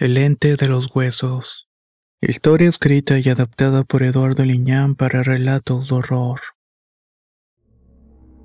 El 0.00 0.16
ente 0.16 0.56
de 0.56 0.66
los 0.66 0.88
huesos. 0.96 1.68
Historia 2.22 2.70
escrita 2.70 3.18
y 3.18 3.28
adaptada 3.28 3.84
por 3.84 4.02
Eduardo 4.02 4.46
Liñán 4.46 4.94
para 4.94 5.22
relatos 5.22 5.90
de 5.90 5.94
horror. 5.94 6.40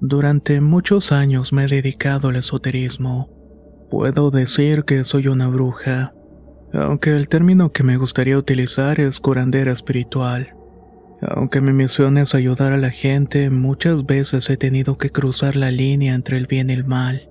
Durante 0.01 0.59
muchos 0.59 1.13
años 1.13 1.53
me 1.53 1.63
he 1.63 1.67
dedicado 1.69 2.27
al 2.27 2.35
esoterismo. 2.35 3.29
Puedo 3.89 4.31
decir 4.31 4.83
que 4.83 5.05
soy 5.05 5.29
una 5.29 5.47
bruja, 5.47 6.13
aunque 6.73 7.11
el 7.11 7.29
término 7.29 7.71
que 7.71 7.83
me 7.83 7.95
gustaría 7.95 8.37
utilizar 8.37 8.99
es 8.99 9.21
curandera 9.21 9.71
espiritual. 9.71 10.53
Aunque 11.21 11.61
mi 11.61 11.71
misión 11.71 12.17
es 12.17 12.35
ayudar 12.35 12.73
a 12.73 12.77
la 12.77 12.91
gente, 12.91 13.49
muchas 13.49 14.05
veces 14.05 14.49
he 14.49 14.57
tenido 14.57 14.97
que 14.97 15.09
cruzar 15.09 15.55
la 15.55 15.71
línea 15.71 16.15
entre 16.15 16.35
el 16.35 16.47
bien 16.47 16.69
y 16.69 16.73
el 16.73 16.83
mal. 16.83 17.29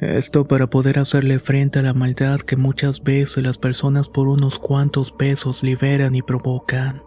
Esto 0.00 0.46
para 0.46 0.68
poder 0.68 0.98
hacerle 0.98 1.38
frente 1.40 1.78
a 1.78 1.82
la 1.82 1.92
maldad 1.92 2.40
que 2.40 2.56
muchas 2.56 3.02
veces 3.02 3.44
las 3.44 3.58
personas 3.58 4.08
por 4.08 4.28
unos 4.28 4.58
cuantos 4.58 5.12
pesos 5.12 5.62
liberan 5.62 6.14
y 6.14 6.22
provocan. 6.22 7.02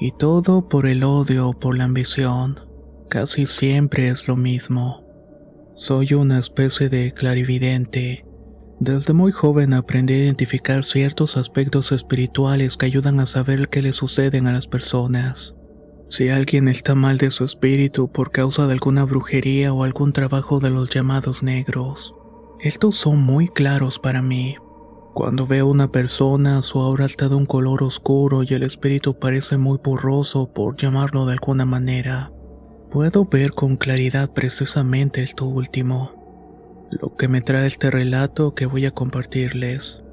Y 0.00 0.12
todo 0.12 0.66
por 0.66 0.86
el 0.86 1.04
odio 1.04 1.50
o 1.50 1.52
por 1.52 1.76
la 1.76 1.84
ambición. 1.84 2.60
Casi 3.10 3.44
siempre 3.44 4.08
es 4.08 4.26
lo 4.26 4.36
mismo. 4.36 5.04
Soy 5.74 6.14
una 6.14 6.38
especie 6.38 6.88
de 6.88 7.12
clarividente. 7.12 8.24
Desde 8.80 9.12
muy 9.12 9.30
joven 9.30 9.74
aprendí 9.74 10.14
a 10.14 10.24
identificar 10.24 10.84
ciertos 10.84 11.36
aspectos 11.36 11.92
espirituales 11.92 12.78
que 12.78 12.86
ayudan 12.86 13.20
a 13.20 13.26
saber 13.26 13.68
qué 13.68 13.82
le 13.82 13.92
suceden 13.92 14.46
a 14.46 14.52
las 14.52 14.66
personas. 14.66 15.54
Si 16.08 16.28
alguien 16.28 16.68
está 16.68 16.94
mal 16.94 17.18
de 17.18 17.30
su 17.30 17.44
espíritu 17.44 18.12
por 18.12 18.30
causa 18.30 18.66
de 18.66 18.74
alguna 18.74 19.04
brujería 19.04 19.72
o 19.72 19.84
algún 19.84 20.12
trabajo 20.12 20.60
de 20.60 20.70
los 20.70 20.90
llamados 20.90 21.42
negros. 21.42 22.14
Estos 22.60 22.96
son 22.96 23.20
muy 23.20 23.48
claros 23.48 23.98
para 23.98 24.22
mí. 24.22 24.56
Cuando 25.14 25.46
veo 25.46 25.66
una 25.66 25.92
persona, 25.92 26.60
su 26.62 26.80
aura 26.80 27.06
está 27.06 27.28
de 27.28 27.36
un 27.36 27.46
color 27.46 27.82
oscuro 27.82 28.42
y 28.42 28.52
el 28.52 28.64
espíritu 28.64 29.18
parece 29.18 29.56
muy 29.56 29.78
borroso, 29.82 30.52
por 30.52 30.76
llamarlo 30.76 31.26
de 31.26 31.32
alguna 31.32 31.64
manera. 31.64 32.32
Puedo 32.90 33.24
ver 33.24 33.52
con 33.52 33.76
claridad 33.76 34.30
precisamente 34.32 35.22
esto 35.22 35.46
último, 35.46 36.88
lo 36.90 37.16
que 37.16 37.28
me 37.28 37.40
trae 37.40 37.66
este 37.66 37.90
relato 37.90 38.54
que 38.54 38.66
voy 38.66 38.86
a 38.86 38.92
compartirles. 38.92 40.03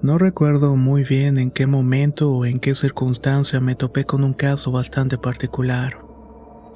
No 0.00 0.16
recuerdo 0.16 0.76
muy 0.76 1.02
bien 1.02 1.38
en 1.38 1.50
qué 1.50 1.66
momento 1.66 2.30
o 2.30 2.44
en 2.44 2.60
qué 2.60 2.76
circunstancia 2.76 3.58
me 3.58 3.74
topé 3.74 4.04
con 4.04 4.22
un 4.22 4.32
caso 4.32 4.70
bastante 4.70 5.18
particular. 5.18 5.98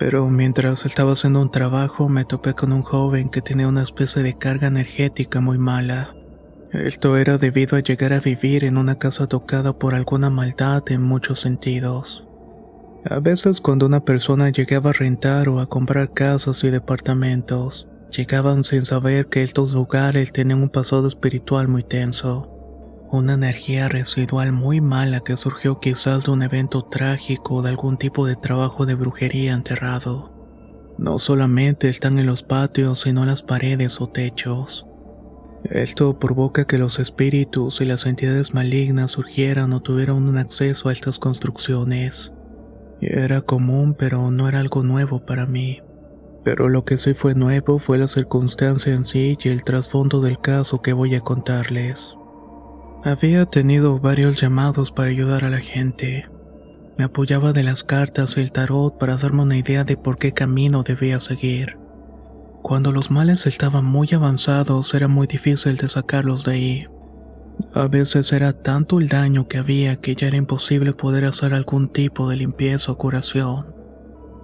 Pero 0.01 0.29
mientras 0.29 0.85
estaba 0.87 1.13
haciendo 1.13 1.41
un 1.41 1.53
trabajo 1.53 2.09
me 2.09 2.25
topé 2.25 2.55
con 2.55 2.73
un 2.73 2.83
joven 2.83 3.29
que 3.29 3.41
tenía 3.41 3.69
una 3.69 3.85
especie 3.85 4.25
de 4.25 4.37
carga 4.37 4.67
energética 4.67 5.41
muy 5.41 5.57
mala. 5.57 6.13
Esto 6.73 7.17
era 7.17 7.39
debido 7.39 7.77
a 7.77 7.81
llegar 7.81 8.13
a 8.13 8.19
vivir 8.19 8.65
en 8.65 8.77
una 8.77 8.97
casa 8.97 9.29
tocada 9.29 9.73
por 9.73 9.95
alguna 9.95 10.29
maldad 10.29 10.83
en 10.89 11.03
muchos 11.03 11.39
sentidos. 11.39 12.25
A 13.05 13.21
veces 13.21 13.61
cuando 13.61 13.87
una 13.87 14.01
persona 14.01 14.51
llegaba 14.51 14.91
a 14.91 14.95
rentar 14.95 15.49
o 15.49 15.61
a 15.61 15.69
comprar 15.69 16.13
casas 16.13 16.65
y 16.65 16.71
departamentos, 16.71 17.87
llegaban 18.11 18.65
sin 18.65 18.85
saber 18.85 19.27
que 19.27 19.45
estos 19.45 19.75
lugares 19.75 20.33
tenían 20.33 20.61
un 20.61 20.71
pasado 20.71 21.07
espiritual 21.07 21.69
muy 21.69 21.85
tenso 21.85 22.52
una 23.13 23.35
energía 23.35 23.91
residual 23.91 24.53
muy 24.53 24.81
mala 24.81 25.21
que 25.21 25.37
surgió 25.37 25.81
quizás 25.81 26.25
de 26.25 26.31
un 26.31 26.43
evento 26.43 26.83
trágico 26.85 27.57
o 27.57 27.63
de 27.63 27.69
algún 27.69 27.99
tipo 27.99 28.27
de 28.27 28.37
trabajo 28.37 28.87
de 28.87 28.95
brujería 28.95 29.53
enterrado. 29.53 30.33
No 30.97 31.19
solamente 31.19 31.91
están 31.91 32.19
en 32.19 32.25
los 32.25 32.43
patios, 32.43 33.03
sino 33.03 33.21
en 33.23 33.29
las 33.29 33.43
paredes 33.43 34.01
o 34.01 34.09
techos. 34.09 34.87
Esto 35.65 36.19
provoca 36.19 36.65
que 36.65 36.79
los 36.79 36.99
espíritus 36.99 37.83
y 37.83 37.85
las 37.85 38.07
entidades 38.07 38.55
malignas 38.55 39.11
surgieran 39.11 39.75
o 39.75 39.81
tuvieran 39.81 40.17
un 40.17 40.39
acceso 40.39 40.89
a 40.89 40.93
estas 40.93 41.19
construcciones. 41.19 42.33
Era 43.03 43.43
común, 43.43 43.95
pero 43.99 44.31
no 44.31 44.49
era 44.49 44.61
algo 44.61 44.83
nuevo 44.83 45.21
para 45.27 45.45
mí. 45.45 45.81
Pero 46.45 46.71
lo 46.71 46.87
que 46.87 46.97
sí 46.97 47.13
fue 47.13 47.35
nuevo 47.35 47.79
fue 47.79 47.99
la 47.99 48.09
circunstancia 48.09 48.95
en 48.95 49.05
sí 49.05 49.37
y 49.39 49.49
el 49.51 49.65
trasfondo 49.65 50.23
del 50.23 50.41
caso 50.41 50.81
que 50.81 50.95
voy 50.95 51.15
a 51.15 51.21
contarles. 51.21 52.17
Había 53.05 53.47
tenido 53.47 53.99
varios 53.99 54.41
llamados 54.41 54.93
para 54.93 55.11
ayudar 55.11 55.45
a 55.45 55.51
la 55.51 55.59
gente. 55.59 56.25
Me 56.97 57.05
apoyaba 57.05 57.53
de 57.53 57.65
las 57.65 57.83
cartas 57.83 58.37
y 58.37 58.41
el 58.41 58.53
tarot 58.53 58.97
para 58.97 59.17
darme 59.17 59.43
una 59.43 59.57
idea 59.57 59.83
de 59.83 59.97
por 59.97 60.19
qué 60.19 60.33
camino 60.33 60.85
debía 60.85 61.19
seguir. 61.19 61.79
Cuando 62.63 62.93
los 62.93 63.11
males 63.11 63.45
estaban 63.47 63.85
muy 63.85 64.09
avanzados 64.13 64.95
era 64.95 65.09
muy 65.09 65.27
difícil 65.27 65.77
de 65.79 65.89
sacarlos 65.89 66.45
de 66.45 66.53
ahí. 66.53 66.87
A 67.75 67.89
veces 67.89 68.33
era 68.33 68.53
tanto 68.53 69.01
el 69.01 69.09
daño 69.09 69.49
que 69.49 69.59
había 69.59 69.97
que 69.97 70.15
ya 70.15 70.29
era 70.29 70.37
imposible 70.37 70.93
poder 70.93 71.25
hacer 71.25 71.55
algún 71.55 71.89
tipo 71.89 72.29
de 72.29 72.37
limpieza 72.37 72.93
o 72.93 72.99
curación. 72.99 73.75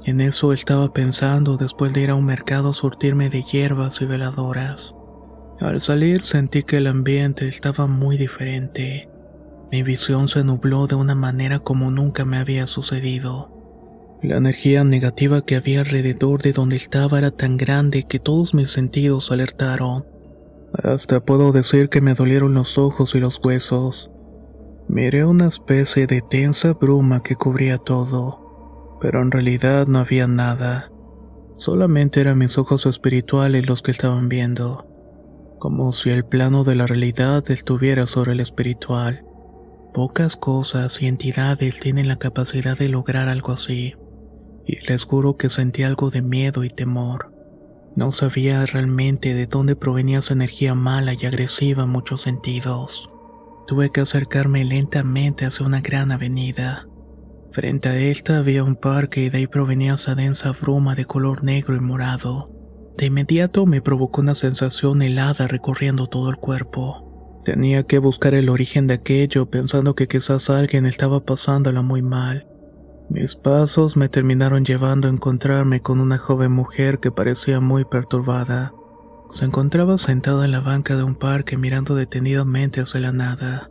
En 0.04 0.20
eso 0.20 0.52
estaba 0.52 0.92
pensando 0.92 1.58
después 1.58 1.92
de 1.92 2.00
ir 2.00 2.10
a 2.10 2.16
un 2.16 2.24
mercado 2.24 2.70
a 2.70 2.74
surtirme 2.74 3.30
de 3.30 3.44
hierbas 3.44 4.00
y 4.00 4.06
veladoras. 4.06 4.96
Al 5.60 5.80
salir 5.80 6.22
sentí 6.22 6.62
que 6.62 6.76
el 6.76 6.86
ambiente 6.86 7.48
estaba 7.48 7.88
muy 7.88 8.16
diferente. 8.16 9.08
Mi 9.72 9.82
visión 9.82 10.28
se 10.28 10.44
nubló 10.44 10.86
de 10.86 10.94
una 10.94 11.16
manera 11.16 11.58
como 11.58 11.90
nunca 11.90 12.24
me 12.24 12.38
había 12.38 12.68
sucedido. 12.68 13.50
La 14.22 14.36
energía 14.36 14.84
negativa 14.84 15.42
que 15.42 15.56
había 15.56 15.80
alrededor 15.80 16.42
de 16.42 16.52
donde 16.52 16.76
estaba 16.76 17.18
era 17.18 17.32
tan 17.32 17.56
grande 17.56 18.04
que 18.04 18.20
todos 18.20 18.54
mis 18.54 18.70
sentidos 18.70 19.32
alertaron. 19.32 20.06
Hasta 20.72 21.20
puedo 21.20 21.50
decir 21.50 21.88
que 21.88 22.00
me 22.00 22.14
dolieron 22.14 22.54
los 22.54 22.78
ojos 22.78 23.16
y 23.16 23.20
los 23.20 23.40
huesos. 23.44 24.12
Miré 24.86 25.24
una 25.24 25.48
especie 25.48 26.06
de 26.06 26.22
tensa 26.22 26.74
bruma 26.74 27.24
que 27.24 27.34
cubría 27.34 27.78
todo, 27.78 28.96
pero 29.00 29.22
en 29.22 29.32
realidad 29.32 29.88
no 29.88 29.98
había 29.98 30.28
nada. 30.28 30.92
Solamente 31.56 32.20
eran 32.20 32.38
mis 32.38 32.56
ojos 32.58 32.86
espirituales 32.86 33.66
los 33.66 33.82
que 33.82 33.90
estaban 33.90 34.28
viendo 34.28 34.87
como 35.58 35.92
si 35.92 36.10
el 36.10 36.24
plano 36.24 36.64
de 36.64 36.74
la 36.74 36.86
realidad 36.86 37.50
estuviera 37.50 38.06
sobre 38.06 38.32
el 38.32 38.40
espiritual. 38.40 39.24
Pocas 39.92 40.36
cosas 40.36 41.00
y 41.02 41.06
entidades 41.06 41.80
tienen 41.80 42.08
la 42.08 42.16
capacidad 42.16 42.78
de 42.78 42.88
lograr 42.88 43.28
algo 43.28 43.52
así, 43.52 43.94
y 44.66 44.76
les 44.86 45.04
juro 45.04 45.36
que 45.36 45.48
sentí 45.48 45.82
algo 45.82 46.10
de 46.10 46.22
miedo 46.22 46.62
y 46.64 46.70
temor. 46.70 47.32
No 47.96 48.12
sabía 48.12 48.64
realmente 48.64 49.34
de 49.34 49.46
dónde 49.46 49.74
provenía 49.74 50.18
esa 50.18 50.34
energía 50.34 50.74
mala 50.74 51.14
y 51.14 51.26
agresiva 51.26 51.84
en 51.84 51.90
muchos 51.90 52.22
sentidos. 52.22 53.10
Tuve 53.66 53.90
que 53.90 54.02
acercarme 54.02 54.64
lentamente 54.64 55.46
hacia 55.46 55.66
una 55.66 55.80
gran 55.80 56.12
avenida. 56.12 56.86
Frente 57.50 57.88
a 57.88 57.98
esta 57.98 58.38
había 58.38 58.62
un 58.62 58.76
parque 58.76 59.22
y 59.22 59.30
de 59.30 59.38
ahí 59.38 59.46
provenía 59.46 59.94
esa 59.94 60.14
densa 60.14 60.52
bruma 60.52 60.94
de 60.94 61.06
color 61.06 61.42
negro 61.42 61.74
y 61.74 61.80
morado. 61.80 62.57
De 62.98 63.06
inmediato 63.06 63.64
me 63.64 63.80
provocó 63.80 64.22
una 64.22 64.34
sensación 64.34 65.02
helada 65.02 65.46
recorriendo 65.46 66.08
todo 66.08 66.30
el 66.30 66.36
cuerpo. 66.36 67.42
Tenía 67.44 67.84
que 67.84 67.98
buscar 67.98 68.34
el 68.34 68.48
origen 68.48 68.88
de 68.88 68.94
aquello 68.94 69.46
pensando 69.46 69.94
que 69.94 70.08
quizás 70.08 70.50
alguien 70.50 70.84
estaba 70.84 71.20
pasándola 71.20 71.80
muy 71.80 72.02
mal. 72.02 72.48
Mis 73.08 73.36
pasos 73.36 73.96
me 73.96 74.08
terminaron 74.08 74.64
llevando 74.64 75.06
a 75.06 75.12
encontrarme 75.12 75.80
con 75.80 76.00
una 76.00 76.18
joven 76.18 76.50
mujer 76.50 76.98
que 76.98 77.12
parecía 77.12 77.60
muy 77.60 77.84
perturbada. 77.84 78.72
Se 79.30 79.44
encontraba 79.44 79.96
sentada 79.96 80.44
en 80.44 80.50
la 80.50 80.60
banca 80.60 80.96
de 80.96 81.04
un 81.04 81.14
parque 81.14 81.56
mirando 81.56 81.94
detenidamente 81.94 82.80
hacia 82.80 82.98
la 82.98 83.12
nada. 83.12 83.70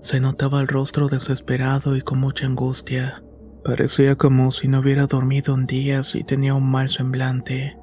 Se 0.00 0.20
notaba 0.20 0.62
el 0.62 0.68
rostro 0.68 1.08
desesperado 1.08 1.96
y 1.96 2.00
con 2.00 2.18
mucha 2.18 2.46
angustia. 2.46 3.22
Parecía 3.62 4.16
como 4.16 4.50
si 4.52 4.68
no 4.68 4.80
hubiera 4.80 5.06
dormido 5.06 5.54
en 5.54 5.66
días 5.66 6.14
y 6.14 6.24
tenía 6.24 6.54
un 6.54 6.70
mal 6.70 6.88
semblante. 6.88 7.76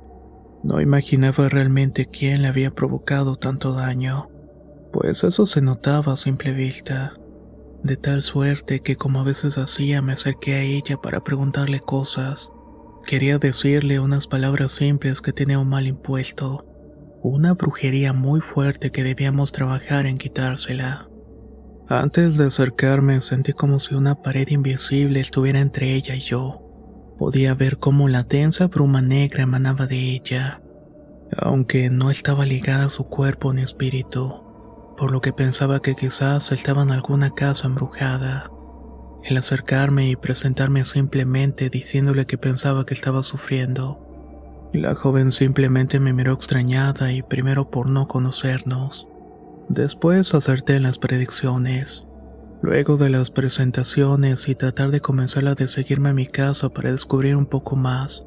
No 0.64 0.80
imaginaba 0.80 1.50
realmente 1.50 2.06
quién 2.06 2.44
le 2.44 2.48
había 2.48 2.72
provocado 2.72 3.36
tanto 3.36 3.74
daño, 3.74 4.28
pues 4.92 5.24
eso 5.24 5.46
se 5.46 5.62
notaba 5.62 6.14
a 6.14 6.18
simple 6.18 6.52
vista. 6.52 7.14
De 7.84 7.98
tal 7.98 8.22
suerte 8.22 8.82
que 8.82 8.96
como 8.96 9.22
a 9.22 9.24
veces 9.24 9.58
hacía 9.58 10.02
me 10.02 10.14
acerqué 10.14 10.54
a 10.56 10.62
ella 10.62 10.98
para 10.98 11.22
preguntarle 11.22 11.80
cosas. 11.80 12.50
Quería 13.08 13.40
decirle 13.40 14.00
unas 14.00 14.28
palabras 14.28 14.74
simples 14.74 15.22
que 15.22 15.34
tenía 15.34 15.58
un 15.58 15.70
mal 15.70 15.88
impuesto, 15.88 16.64
una 17.24 17.54
brujería 17.54 18.14
muy 18.14 18.42
fuerte 18.42 18.92
que 18.92 19.04
debíamos 19.04 19.52
trabajar 19.52 20.06
en 20.06 20.20
quitársela. 20.20 21.08
Antes 21.88 22.38
de 22.38 22.46
acercarme 22.46 23.22
sentí 23.22 23.54
como 23.54 23.80
si 23.80 23.96
una 23.96 24.16
pared 24.16 24.48
invisible 24.50 25.20
estuviera 25.20 25.60
entre 25.60 25.96
ella 25.96 26.16
y 26.16 26.20
yo. 26.20 26.61
Podía 27.22 27.54
ver 27.54 27.78
cómo 27.78 28.08
la 28.08 28.24
densa 28.24 28.66
bruma 28.66 29.04
negra 29.04 29.44
emanaba 29.44 29.86
de 29.86 30.16
ella, 30.16 30.60
aunque 31.38 31.92
no 31.92 32.10
estaba 32.10 32.48
ligada 32.48 32.86
a 32.86 32.90
su 32.90 33.04
cuerpo 33.04 33.54
ni 33.54 33.62
espíritu, 33.62 34.42
por 34.98 35.12
lo 35.12 35.22
que 35.22 35.32
pensaba 35.32 35.84
que 35.84 35.96
quizás 35.96 36.52
estaba 36.52 36.82
en 36.82 36.90
alguna 36.90 37.30
casa 37.36 37.68
embrujada. 37.68 38.50
El 39.24 39.38
acercarme 39.38 40.10
y 40.10 40.16
presentarme 40.16 40.84
simplemente 40.84 41.70
diciéndole 41.70 42.26
que 42.26 42.40
pensaba 42.40 42.88
que 42.88 42.96
estaba 42.96 43.22
sufriendo, 43.22 44.00
la 44.74 44.96
joven 44.96 45.32
simplemente 45.32 46.00
me 46.00 46.14
miró 46.14 46.34
extrañada 46.34 47.14
y 47.14 47.22
primero 47.22 47.70
por 47.70 47.88
no 47.88 48.08
conocernos. 48.08 49.08
Después 49.70 50.34
acerté 50.34 50.78
en 50.78 50.82
las 50.82 50.98
predicciones. 50.98 52.04
Luego 52.62 52.98
de 52.98 53.10
las 53.10 53.32
presentaciones 53.32 54.48
y 54.48 54.54
tratar 54.54 54.92
de 54.92 55.02
convencerla 55.02 55.56
de 55.56 55.68
seguirme 55.68 56.10
a 56.10 56.14
mi 56.14 56.28
casa 56.28 56.70
para 56.70 56.92
descubrir 56.92 57.36
un 57.36 57.48
poco 57.48 57.76
más, 57.76 58.24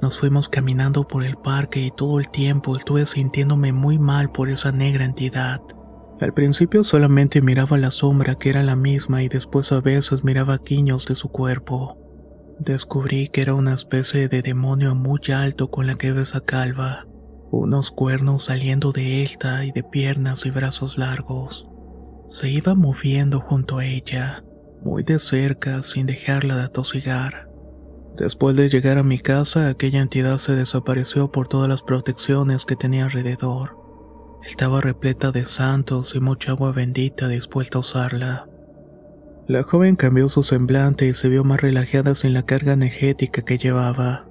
nos 0.00 0.18
fuimos 0.18 0.48
caminando 0.48 1.06
por 1.06 1.24
el 1.24 1.36
parque 1.36 1.80
y 1.80 1.90
todo 1.90 2.18
el 2.18 2.30
tiempo 2.30 2.76
estuve 2.76 3.04
sintiéndome 3.04 3.72
muy 3.72 3.98
mal 3.98 4.30
por 4.30 4.48
esa 4.48 4.72
negra 4.72 5.04
entidad. 5.04 5.60
Al 6.20 6.32
principio 6.32 6.82
solamente 6.82 7.42
miraba 7.42 7.76
la 7.78 7.90
sombra 7.90 8.36
que 8.36 8.48
era 8.48 8.62
la 8.62 8.74
misma 8.74 9.22
y 9.22 9.28
después 9.28 9.70
a 9.70 9.80
veces 9.80 10.24
miraba 10.24 10.58
guiños 10.64 11.06
de 11.06 11.14
su 11.14 11.28
cuerpo. 11.28 11.98
Descubrí 12.60 13.28
que 13.28 13.42
era 13.42 13.54
una 13.54 13.74
especie 13.74 14.28
de 14.28 14.40
demonio 14.40 14.94
muy 14.94 15.20
alto 15.34 15.70
con 15.70 15.86
la 15.86 15.96
cabeza 15.96 16.40
calva, 16.40 17.06
unos 17.50 17.90
cuernos 17.90 18.46
saliendo 18.46 18.92
de 18.92 19.22
esta 19.22 19.64
y 19.64 19.72
de 19.72 19.82
piernas 19.82 20.46
y 20.46 20.50
brazos 20.50 20.96
largos. 20.96 21.68
Se 22.28 22.48
iba 22.48 22.74
moviendo 22.74 23.40
junto 23.40 23.78
a 23.78 23.86
ella, 23.86 24.44
muy 24.82 25.02
de 25.02 25.18
cerca 25.18 25.82
sin 25.82 26.06
dejarla 26.06 26.56
de 26.56 26.62
atosigar. 26.64 27.48
Después 28.16 28.56
de 28.56 28.68
llegar 28.68 28.98
a 28.98 29.02
mi 29.02 29.18
casa, 29.18 29.68
aquella 29.68 30.00
entidad 30.00 30.38
se 30.38 30.54
desapareció 30.54 31.30
por 31.30 31.48
todas 31.48 31.68
las 31.68 31.82
protecciones 31.82 32.64
que 32.64 32.76
tenía 32.76 33.04
alrededor. 33.04 33.76
Estaba 34.44 34.80
repleta 34.80 35.30
de 35.30 35.44
santos 35.44 36.14
y 36.14 36.20
mucha 36.20 36.52
agua 36.52 36.72
bendita 36.72 37.28
dispuesta 37.28 37.78
a 37.78 37.80
usarla. 37.80 38.46
La 39.46 39.62
joven 39.62 39.96
cambió 39.96 40.28
su 40.28 40.42
semblante 40.42 41.06
y 41.06 41.14
se 41.14 41.28
vio 41.28 41.44
más 41.44 41.60
relajada 41.62 42.14
sin 42.14 42.34
la 42.34 42.42
carga 42.42 42.74
energética 42.74 43.42
que 43.42 43.56
llevaba. 43.56 44.26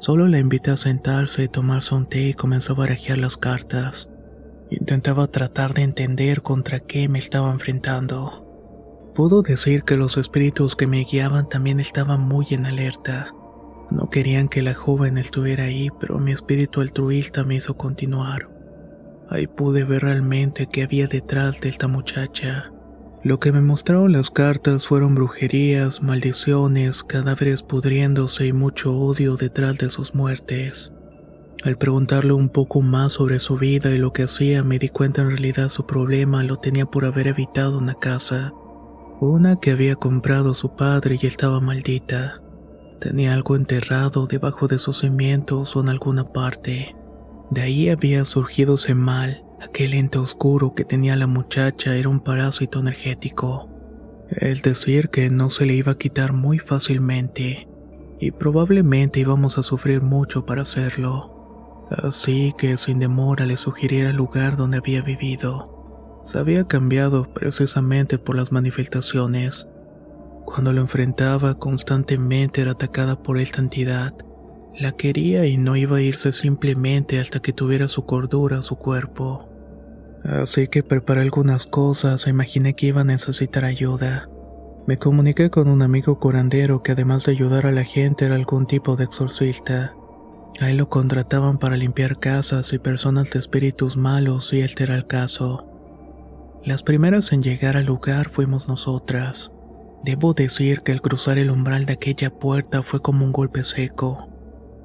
Solo 0.00 0.28
la 0.28 0.38
invité 0.38 0.72
a 0.72 0.76
sentarse, 0.76 1.48
tomarse 1.48 1.94
un 1.94 2.06
té 2.06 2.20
y 2.28 2.34
comenzó 2.34 2.74
a 2.74 2.76
barajear 2.76 3.16
las 3.18 3.36
cartas. 3.38 4.10
Intentaba 4.80 5.26
tratar 5.26 5.74
de 5.74 5.82
entender 5.82 6.40
contra 6.40 6.80
qué 6.80 7.06
me 7.06 7.18
estaba 7.18 7.52
enfrentando. 7.52 9.12
Pudo 9.14 9.42
decir 9.42 9.82
que 9.82 9.98
los 9.98 10.16
espíritus 10.16 10.76
que 10.76 10.86
me 10.86 11.04
guiaban 11.04 11.50
también 11.50 11.78
estaban 11.78 12.22
muy 12.22 12.46
en 12.50 12.64
alerta. 12.64 13.30
No 13.90 14.08
querían 14.08 14.48
que 14.48 14.62
la 14.62 14.72
joven 14.72 15.18
estuviera 15.18 15.64
ahí, 15.64 15.88
pero 16.00 16.18
mi 16.18 16.32
espíritu 16.32 16.80
altruista 16.80 17.44
me 17.44 17.56
hizo 17.56 17.76
continuar. 17.76 18.48
Ahí 19.28 19.46
pude 19.46 19.84
ver 19.84 20.02
realmente 20.02 20.66
qué 20.72 20.84
había 20.84 21.06
detrás 21.06 21.60
de 21.60 21.68
esta 21.68 21.86
muchacha. 21.86 22.72
Lo 23.22 23.40
que 23.40 23.52
me 23.52 23.60
mostraron 23.60 24.12
las 24.12 24.30
cartas 24.30 24.86
fueron 24.86 25.14
brujerías, 25.14 26.02
maldiciones, 26.02 27.02
cadáveres 27.02 27.62
pudriéndose 27.62 28.46
y 28.46 28.52
mucho 28.54 28.96
odio 28.96 29.36
detrás 29.36 29.76
de 29.76 29.90
sus 29.90 30.14
muertes. 30.14 30.92
Al 31.64 31.76
preguntarle 31.78 32.32
un 32.32 32.48
poco 32.48 32.80
más 32.80 33.12
sobre 33.12 33.38
su 33.38 33.56
vida 33.56 33.90
y 33.90 33.98
lo 33.98 34.12
que 34.12 34.24
hacía, 34.24 34.62
me 34.62 34.78
di 34.78 34.88
cuenta 34.88 35.22
en 35.22 35.30
realidad 35.30 35.68
su 35.68 35.86
problema 35.86 36.42
lo 36.42 36.56
tenía 36.56 36.86
por 36.86 37.04
haber 37.04 37.28
evitado 37.28 37.78
una 37.78 37.94
casa. 37.94 38.52
Una 39.20 39.60
que 39.60 39.70
había 39.70 39.94
comprado 39.94 40.54
su 40.54 40.74
padre 40.74 41.18
y 41.20 41.26
estaba 41.26 41.60
maldita. 41.60 42.40
Tenía 43.00 43.34
algo 43.34 43.54
enterrado 43.54 44.26
debajo 44.26 44.66
de 44.66 44.78
sus 44.78 45.00
cimientos 45.00 45.76
o 45.76 45.80
en 45.80 45.88
alguna 45.88 46.32
parte. 46.32 46.96
De 47.50 47.62
ahí 47.62 47.88
había 47.88 48.24
surgido 48.24 48.74
ese 48.74 48.94
mal, 48.94 49.44
Aquel 49.62 49.94
ente 49.94 50.18
oscuro 50.18 50.74
que 50.74 50.84
tenía 50.84 51.14
la 51.14 51.28
muchacha 51.28 51.94
era 51.94 52.08
un 52.08 52.18
parásito 52.18 52.80
energético. 52.80 53.68
Es 54.28 54.60
decir, 54.62 55.08
que 55.08 55.30
no 55.30 55.50
se 55.50 55.66
le 55.66 55.74
iba 55.74 55.92
a 55.92 55.98
quitar 55.98 56.32
muy 56.32 56.58
fácilmente, 56.58 57.68
y 58.18 58.32
probablemente 58.32 59.20
íbamos 59.20 59.58
a 59.58 59.62
sufrir 59.62 60.02
mucho 60.02 60.44
para 60.44 60.62
hacerlo. 60.62 61.31
Así 61.90 62.54
que 62.56 62.76
sin 62.76 62.98
demora 62.98 63.44
le 63.44 63.56
sugiriera 63.56 64.10
el 64.10 64.16
lugar 64.16 64.56
donde 64.56 64.78
había 64.78 65.02
vivido. 65.02 66.20
Se 66.24 66.38
había 66.38 66.64
cambiado 66.64 67.24
precisamente 67.32 68.18
por 68.18 68.36
las 68.36 68.52
manifestaciones. 68.52 69.68
Cuando 70.44 70.72
lo 70.72 70.80
enfrentaba 70.80 71.54
constantemente 71.56 72.62
era 72.62 72.72
atacada 72.72 73.16
por 73.16 73.38
esta 73.38 73.60
entidad. 73.60 74.12
La 74.78 74.92
quería 74.92 75.46
y 75.46 75.58
no 75.58 75.76
iba 75.76 75.98
a 75.98 76.00
irse 76.00 76.32
simplemente 76.32 77.18
hasta 77.18 77.40
que 77.40 77.52
tuviera 77.52 77.88
su 77.88 78.06
cordura 78.06 78.62
su 78.62 78.76
cuerpo. 78.76 79.48
Así 80.24 80.68
que 80.68 80.82
preparé 80.82 81.22
algunas 81.22 81.66
cosas 81.66 82.26
e 82.26 82.30
imaginé 82.30 82.74
que 82.74 82.86
iba 82.86 83.00
a 83.00 83.04
necesitar 83.04 83.64
ayuda. 83.64 84.28
Me 84.86 84.98
comuniqué 84.98 85.50
con 85.50 85.68
un 85.68 85.82
amigo 85.82 86.18
curandero 86.18 86.82
que 86.82 86.92
además 86.92 87.24
de 87.24 87.32
ayudar 87.32 87.66
a 87.66 87.72
la 87.72 87.84
gente 87.84 88.24
era 88.24 88.36
algún 88.36 88.66
tipo 88.66 88.96
de 88.96 89.04
exorcista. 89.04 89.94
Ahí 90.60 90.74
lo 90.74 90.88
contrataban 90.88 91.58
para 91.58 91.76
limpiar 91.76 92.18
casas 92.18 92.72
y 92.72 92.78
personas 92.78 93.30
de 93.30 93.38
espíritus 93.38 93.96
malos 93.96 94.52
y 94.52 94.60
este 94.60 94.84
era 94.84 94.94
el 94.94 95.06
caso. 95.06 95.66
Las 96.64 96.82
primeras 96.82 97.32
en 97.32 97.42
llegar 97.42 97.76
al 97.76 97.86
lugar 97.86 98.30
fuimos 98.30 98.68
nosotras. 98.68 99.50
Debo 100.04 100.34
decir 100.34 100.82
que 100.82 100.92
al 100.92 101.00
cruzar 101.00 101.38
el 101.38 101.50
umbral 101.50 101.86
de 101.86 101.94
aquella 101.94 102.30
puerta 102.30 102.82
fue 102.82 103.00
como 103.00 103.24
un 103.24 103.32
golpe 103.32 103.62
seco. 103.62 104.28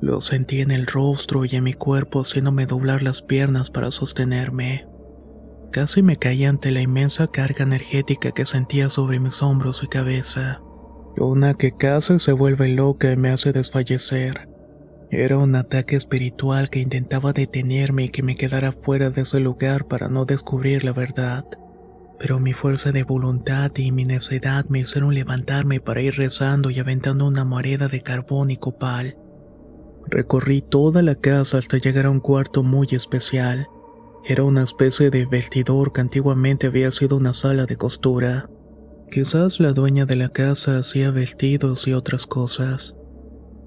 Lo 0.02 0.22
sentí 0.22 0.62
en 0.62 0.72
el 0.72 0.88
rostro 0.88 1.44
y 1.46 1.56
en 1.56 1.64
mi 1.64 1.74
cuerpo 1.74 2.22
haciéndome 2.22 2.66
doblar 2.66 3.04
las 3.04 3.22
piernas 3.22 3.70
para 3.70 3.92
sostenerme. 3.92 4.88
Casi 5.72 6.02
me 6.02 6.18
caí 6.18 6.46
ante 6.46 6.72
la 6.72 6.82
inmensa 6.82 7.28
carga 7.28 7.64
energética 7.64 8.32
que 8.32 8.46
sentía 8.46 8.90
sobre 8.90 9.20
mis 9.20 9.42
hombros 9.42 9.84
y 9.84 9.88
cabeza. 9.88 10.62
Una 11.18 11.56
que 11.56 11.72
casi 11.76 12.20
se 12.20 12.32
vuelve 12.32 12.70
loca 12.70 13.12
y 13.12 13.18
me 13.18 13.30
hace 13.30 13.52
desfallecer. 13.52 14.48
Era 15.10 15.38
un 15.38 15.56
ataque 15.56 15.96
espiritual 15.96 16.70
que 16.70 16.80
intentaba 16.80 17.34
detenerme 17.34 18.06
y 18.06 18.10
que 18.10 18.24
me 18.24 18.36
quedara 18.36 18.72
fuera 18.72 19.10
de 19.10 19.22
ese 19.22 19.40
lugar 19.40 19.86
para 19.86 20.10
no 20.10 20.26
descubrir 20.26 20.84
la 20.84 20.92
verdad. 20.92 21.46
Pero 22.20 22.40
mi 22.40 22.54
fuerza 22.54 22.92
de 22.92 23.04
voluntad 23.04 23.72
y 23.76 23.92
mi 23.92 24.06
necedad 24.06 24.66
me 24.70 24.80
hicieron 24.80 25.14
levantarme 25.14 25.80
para 25.80 26.02
ir 26.02 26.16
rezando 26.16 26.70
y 26.70 26.80
aventando 26.80 27.26
una 27.26 27.46
moneda 27.46 27.88
de 27.88 28.02
carbón 28.02 28.52
y 28.52 28.58
copal. 28.58 29.16
Recorrí 30.08 30.62
toda 30.62 31.02
la 31.02 31.16
casa 31.16 31.58
hasta 31.58 31.78
llegar 31.78 32.06
a 32.06 32.10
un 32.10 32.20
cuarto 32.20 32.64
muy 32.64 32.88
especial 32.92 33.68
era 34.30 34.44
una 34.44 34.64
especie 34.64 35.10
de 35.10 35.26
vestidor 35.26 35.94
que 35.94 36.02
antiguamente 36.02 36.68
había 36.68 36.92
sido 36.92 37.16
una 37.16 37.34
sala 37.34 37.66
de 37.66 37.78
costura. 37.78 38.50
Quizás 39.10 39.62
la 39.62 39.72
dueña 39.72 40.06
de 40.06 40.18
la 40.18 40.28
casa 40.28 40.80
hacía 40.80 41.12
vestidos 41.12 41.88
y 41.88 41.94
otras 41.94 42.28
cosas. 42.28 42.97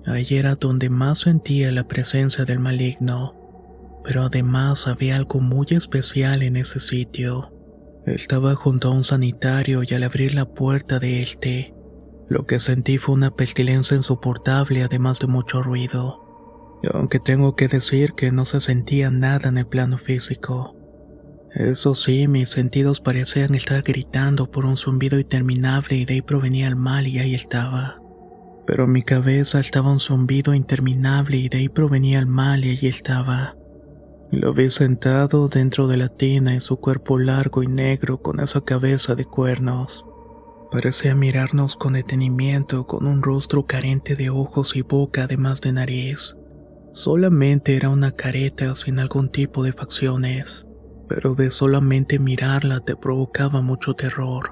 Allí 0.06 0.36
era 0.36 0.54
donde 0.54 0.88
más 0.88 1.20
sentía 1.20 1.70
la 1.72 1.86
presencia 1.86 2.44
del 2.44 2.58
maligno. 2.58 3.34
Pero 4.04 4.24
además 4.24 4.86
había 4.86 5.16
algo 5.16 5.40
muy 5.40 5.66
especial 5.70 6.42
en 6.42 6.56
ese 6.56 6.80
sitio. 6.80 7.52
Estaba 8.06 8.54
junto 8.54 8.88
a 8.88 8.92
un 8.92 9.04
sanitario 9.04 9.82
y 9.82 9.94
al 9.94 10.04
abrir 10.04 10.34
la 10.34 10.46
puerta 10.46 10.98
de 10.98 11.20
este, 11.20 11.74
lo 12.28 12.46
que 12.46 12.58
sentí 12.58 12.96
fue 12.96 13.14
una 13.14 13.30
pestilencia 13.30 13.96
insoportable 13.96 14.82
además 14.82 15.18
de 15.18 15.26
mucho 15.26 15.62
ruido 15.62 16.30
aunque 16.92 17.20
tengo 17.20 17.56
que 17.56 17.68
decir 17.68 18.14
que 18.14 18.30
no 18.30 18.44
se 18.44 18.60
sentía 18.60 19.10
nada 19.10 19.48
en 19.48 19.58
el 19.58 19.66
plano 19.66 19.98
físico. 19.98 20.76
Eso 21.54 21.94
sí, 21.94 22.28
mis 22.28 22.50
sentidos 22.50 23.00
parecían 23.00 23.54
estar 23.54 23.82
gritando 23.82 24.50
por 24.50 24.64
un 24.64 24.76
zumbido 24.76 25.18
interminable 25.18 25.96
y 25.96 26.04
de 26.04 26.14
ahí 26.14 26.22
provenía 26.22 26.68
el 26.68 26.76
mal 26.76 27.06
y 27.06 27.18
ahí 27.18 27.34
estaba. 27.34 28.00
Pero 28.66 28.84
en 28.84 28.92
mi 28.92 29.02
cabeza 29.02 29.60
estaba 29.60 29.90
un 29.90 30.00
zumbido 30.00 30.54
interminable 30.54 31.36
y 31.36 31.48
de 31.48 31.58
ahí 31.58 31.68
provenía 31.68 32.18
el 32.18 32.26
mal 32.26 32.64
y 32.64 32.70
ahí 32.70 32.86
estaba. 32.88 33.56
Lo 34.30 34.54
vi 34.54 34.70
sentado 34.70 35.48
dentro 35.48 35.88
de 35.88 35.96
la 35.96 36.08
tina 36.08 36.54
y 36.54 36.60
su 36.60 36.76
cuerpo 36.76 37.18
largo 37.18 37.64
y 37.64 37.66
negro 37.66 38.18
con 38.18 38.38
esa 38.38 38.60
cabeza 38.60 39.16
de 39.16 39.24
cuernos. 39.24 40.04
Parecía 40.70 41.16
mirarnos 41.16 41.74
con 41.74 41.94
detenimiento, 41.94 42.86
con 42.86 43.06
un 43.06 43.22
rostro 43.22 43.66
carente 43.66 44.14
de 44.14 44.30
ojos 44.30 44.76
y 44.76 44.82
boca 44.82 45.24
además 45.24 45.60
de 45.60 45.72
nariz. 45.72 46.36
Solamente 46.92 47.74
era 47.74 47.88
una 47.88 48.12
careta 48.12 48.74
sin 48.76 49.00
algún 49.00 49.30
tipo 49.30 49.64
de 49.64 49.72
facciones, 49.72 50.64
pero 51.08 51.34
de 51.34 51.50
solamente 51.50 52.20
mirarla 52.20 52.80
te 52.80 52.94
provocaba 52.94 53.62
mucho 53.62 53.94
terror, 53.94 54.50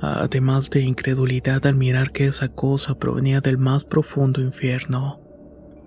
además 0.00 0.70
de 0.70 0.82
incredulidad 0.82 1.66
al 1.66 1.74
mirar 1.74 2.12
que 2.12 2.26
esa 2.26 2.48
cosa 2.48 2.94
provenía 2.98 3.40
del 3.40 3.58
más 3.58 3.84
profundo 3.84 4.40
infierno. 4.40 5.20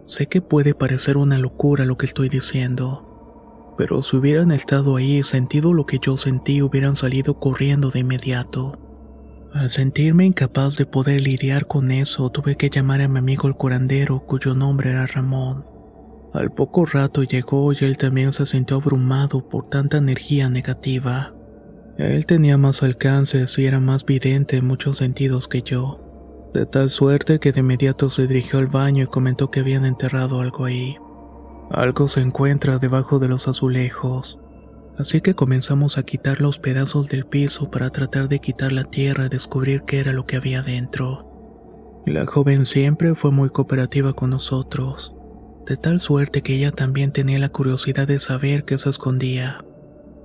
Sé 0.05 0.27
que 0.27 0.41
puede 0.41 0.73
parecer 0.73 1.17
una 1.17 1.37
locura 1.37 1.85
lo 1.85 1.97
que 1.97 2.05
estoy 2.05 2.29
diciendo, 2.29 3.73
pero 3.77 4.01
si 4.01 4.17
hubieran 4.17 4.51
estado 4.51 4.95
ahí 4.95 5.17
y 5.19 5.23
sentido 5.23 5.73
lo 5.73 5.85
que 5.85 5.99
yo 5.99 6.17
sentí 6.17 6.61
hubieran 6.61 6.95
salido 6.95 7.39
corriendo 7.39 7.89
de 7.89 7.99
inmediato. 7.99 8.77
Al 9.53 9.69
sentirme 9.69 10.25
incapaz 10.25 10.77
de 10.77 10.85
poder 10.85 11.21
lidiar 11.21 11.67
con 11.67 11.91
eso, 11.91 12.29
tuve 12.29 12.55
que 12.55 12.69
llamar 12.69 13.01
a 13.01 13.07
mi 13.07 13.19
amigo 13.19 13.47
el 13.47 13.55
curandero, 13.55 14.21
cuyo 14.21 14.53
nombre 14.53 14.91
era 14.91 15.05
Ramón. 15.07 15.65
Al 16.33 16.51
poco 16.51 16.85
rato 16.85 17.23
llegó 17.23 17.73
y 17.73 17.77
él 17.81 17.97
también 17.97 18.31
se 18.31 18.45
sintió 18.45 18.77
abrumado 18.77 19.49
por 19.49 19.69
tanta 19.69 19.97
energía 19.97 20.49
negativa. 20.49 21.33
Él 21.97 22.25
tenía 22.25 22.57
más 22.57 22.83
alcances 22.83 23.57
y 23.57 23.65
era 23.65 23.79
más 23.79 24.05
vidente 24.05 24.57
en 24.57 24.65
muchos 24.65 24.97
sentidos 24.97 25.47
que 25.47 25.61
yo, 25.61 25.99
de 26.53 26.65
tal 26.65 26.89
suerte 26.89 27.39
que 27.39 27.51
de 27.51 27.59
inmediato 27.59 28.09
se 28.09 28.27
dirigió 28.27 28.59
al 28.59 28.67
baño 28.67 29.03
y 29.03 29.07
comentó 29.07 29.51
que 29.51 29.59
habían 29.59 29.85
enterrado 29.85 30.41
algo 30.41 30.65
ahí. 30.65 30.95
Algo 31.71 32.07
se 32.07 32.21
encuentra 32.21 32.79
debajo 32.79 33.19
de 33.19 33.27
los 33.27 33.47
azulejos, 33.47 34.39
así 34.97 35.21
que 35.21 35.35
comenzamos 35.35 35.97
a 35.97 36.03
quitar 36.03 36.41
los 36.41 36.59
pedazos 36.59 37.07
del 37.07 37.25
piso 37.25 37.69
para 37.69 37.89
tratar 37.89 38.27
de 38.27 38.39
quitar 38.39 38.71
la 38.71 38.85
tierra 38.85 39.27
y 39.27 39.29
descubrir 39.29 39.83
qué 39.83 39.99
era 39.99 40.11
lo 40.11 40.25
que 40.25 40.37
había 40.37 40.61
dentro. 40.63 41.27
La 42.05 42.25
joven 42.25 42.65
siempre 42.65 43.15
fue 43.15 43.31
muy 43.31 43.49
cooperativa 43.49 44.13
con 44.13 44.31
nosotros, 44.31 45.15
de 45.67 45.77
tal 45.77 45.99
suerte 45.99 46.41
que 46.41 46.55
ella 46.55 46.71
también 46.71 47.11
tenía 47.11 47.39
la 47.39 47.49
curiosidad 47.49 48.07
de 48.07 48.19
saber 48.19 48.65
qué 48.65 48.77
se 48.77 48.89
escondía. 48.89 49.63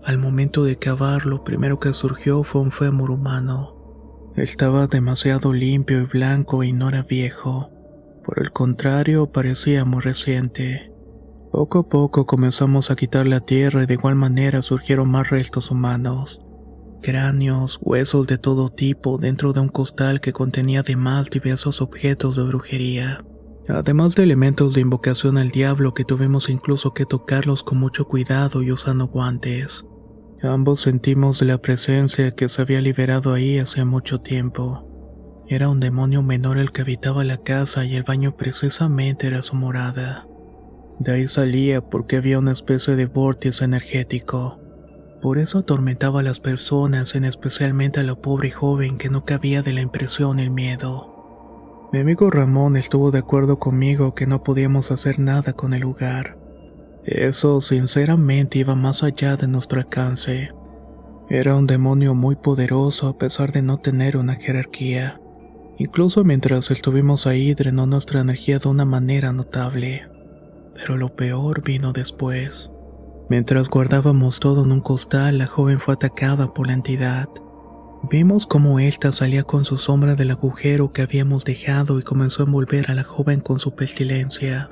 Al 0.06 0.18
momento 0.18 0.62
de 0.62 0.78
cavar, 0.78 1.26
lo 1.26 1.42
primero 1.42 1.80
que 1.80 1.92
surgió 1.92 2.44
fue 2.44 2.60
un 2.60 2.70
fémur 2.70 3.10
humano. 3.10 3.74
Estaba 4.36 4.86
demasiado 4.86 5.52
limpio 5.52 6.00
y 6.00 6.04
blanco 6.04 6.62
y 6.62 6.72
no 6.72 6.90
era 6.90 7.02
viejo. 7.02 7.70
Por 8.24 8.40
el 8.40 8.52
contrario, 8.52 9.32
parecía 9.32 9.84
muy 9.84 10.00
reciente. 10.00 10.92
Poco 11.50 11.80
a 11.80 11.88
poco 11.88 12.24
comenzamos 12.24 12.92
a 12.92 12.94
quitar 12.94 13.26
la 13.26 13.40
tierra 13.40 13.82
y 13.82 13.86
de 13.86 13.94
igual 13.94 14.14
manera 14.14 14.62
surgieron 14.62 15.10
más 15.10 15.28
restos 15.28 15.72
humanos. 15.72 16.40
Cráneos, 17.02 17.76
huesos 17.82 18.28
de 18.28 18.38
todo 18.38 18.68
tipo 18.68 19.18
dentro 19.18 19.52
de 19.52 19.58
un 19.58 19.68
costal 19.68 20.20
que 20.20 20.32
contenía 20.32 20.80
además 20.80 21.30
diversos 21.30 21.82
objetos 21.82 22.36
de 22.36 22.44
brujería. 22.44 23.24
Además 23.68 24.14
de 24.14 24.22
elementos 24.22 24.72
de 24.74 24.82
invocación 24.82 25.36
al 25.36 25.50
diablo 25.50 25.94
que 25.94 26.04
tuvimos 26.04 26.48
incluso 26.48 26.92
que 26.92 27.06
tocarlos 27.06 27.64
con 27.64 27.78
mucho 27.78 28.04
cuidado 28.04 28.62
y 28.62 28.70
usando 28.70 29.08
guantes. 29.08 29.84
Ambos 30.42 30.82
sentimos 30.82 31.40
la 31.40 31.58
presencia 31.58 32.30
que 32.32 32.48
se 32.48 32.60
había 32.60 32.80
liberado 32.80 33.32
ahí 33.32 33.58
hace 33.58 33.84
mucho 33.84 34.20
tiempo. 34.20 35.44
Era 35.48 35.68
un 35.68 35.80
demonio 35.80 36.22
menor 36.22 36.58
el 36.58 36.72
que 36.72 36.82
habitaba 36.82 37.24
la 37.24 37.38
casa 37.38 37.84
y 37.84 37.96
el 37.96 38.02
baño 38.02 38.36
precisamente 38.36 39.28
era 39.28 39.40
su 39.42 39.56
morada. 39.56 40.26
De 40.98 41.12
ahí 41.12 41.26
salía 41.26 41.80
porque 41.80 42.16
había 42.16 42.38
una 42.38 42.52
especie 42.52 42.96
de 42.96 43.06
vórtice 43.06 43.64
energético. 43.64 44.58
Por 45.22 45.38
eso 45.38 45.60
atormentaba 45.60 46.20
a 46.20 46.22
las 46.22 46.40
personas, 46.40 47.14
en 47.14 47.24
especialmente 47.24 48.00
a 48.00 48.02
la 48.02 48.14
pobre 48.14 48.50
joven 48.50 48.98
que 48.98 49.08
no 49.08 49.24
cabía 49.24 49.62
de 49.62 49.72
la 49.72 49.80
impresión 49.80 50.38
el 50.38 50.50
miedo. 50.50 51.88
Mi 51.92 52.00
amigo 52.00 52.30
Ramón 52.30 52.76
estuvo 52.76 53.10
de 53.10 53.20
acuerdo 53.20 53.58
conmigo 53.58 54.14
que 54.14 54.26
no 54.26 54.42
podíamos 54.42 54.90
hacer 54.90 55.18
nada 55.18 55.54
con 55.54 55.72
el 55.72 55.80
lugar. 55.80 56.36
Eso 57.06 57.60
sinceramente 57.60 58.58
iba 58.58 58.74
más 58.74 59.04
allá 59.04 59.36
de 59.36 59.46
nuestro 59.46 59.78
alcance. 59.78 60.50
Era 61.30 61.54
un 61.54 61.68
demonio 61.68 62.14
muy 62.14 62.34
poderoso 62.34 63.06
a 63.06 63.16
pesar 63.16 63.52
de 63.52 63.62
no 63.62 63.78
tener 63.78 64.16
una 64.16 64.34
jerarquía. 64.34 65.20
Incluso 65.78 66.24
mientras 66.24 66.70
estuvimos 66.72 67.28
ahí 67.28 67.54
drenó 67.54 67.86
nuestra 67.86 68.20
energía 68.20 68.58
de 68.58 68.68
una 68.68 68.84
manera 68.84 69.32
notable. 69.32 70.02
Pero 70.74 70.96
lo 70.96 71.14
peor 71.14 71.62
vino 71.62 71.92
después. 71.92 72.72
Mientras 73.28 73.68
guardábamos 73.68 74.40
todo 74.40 74.64
en 74.64 74.72
un 74.72 74.80
costal, 74.80 75.38
la 75.38 75.46
joven 75.46 75.78
fue 75.78 75.94
atacada 75.94 76.52
por 76.52 76.66
la 76.66 76.72
entidad. 76.72 77.28
Vimos 78.10 78.46
cómo 78.46 78.80
ésta 78.80 79.12
salía 79.12 79.44
con 79.44 79.64
su 79.64 79.78
sombra 79.78 80.16
del 80.16 80.32
agujero 80.32 80.92
que 80.92 81.02
habíamos 81.02 81.44
dejado 81.44 82.00
y 82.00 82.02
comenzó 82.02 82.42
a 82.42 82.46
envolver 82.46 82.90
a 82.90 82.94
la 82.94 83.04
joven 83.04 83.40
con 83.40 83.60
su 83.60 83.76
pestilencia. 83.76 84.70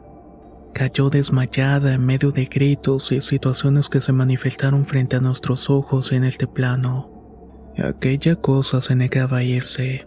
Cayó 0.74 1.08
desmayada 1.08 1.94
en 1.94 2.04
medio 2.04 2.32
de 2.32 2.46
gritos 2.46 3.12
y 3.12 3.20
situaciones 3.20 3.88
que 3.88 4.00
se 4.00 4.12
manifestaron 4.12 4.86
frente 4.86 5.14
a 5.14 5.20
nuestros 5.20 5.70
ojos 5.70 6.10
en 6.10 6.24
este 6.24 6.48
plano. 6.48 7.72
Aquella 7.78 8.34
cosa 8.34 8.82
se 8.82 8.96
negaba 8.96 9.38
a 9.38 9.42
irse. 9.44 10.04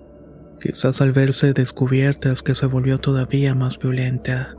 Quizás 0.61 0.99
al 0.99 1.13
verse 1.13 1.53
descubiertas 1.53 2.43
que 2.43 2.53
se 2.53 2.65
volvió 2.65 2.99
todavía 2.99 3.55
más 3.55 3.79
violenta. 3.79 4.55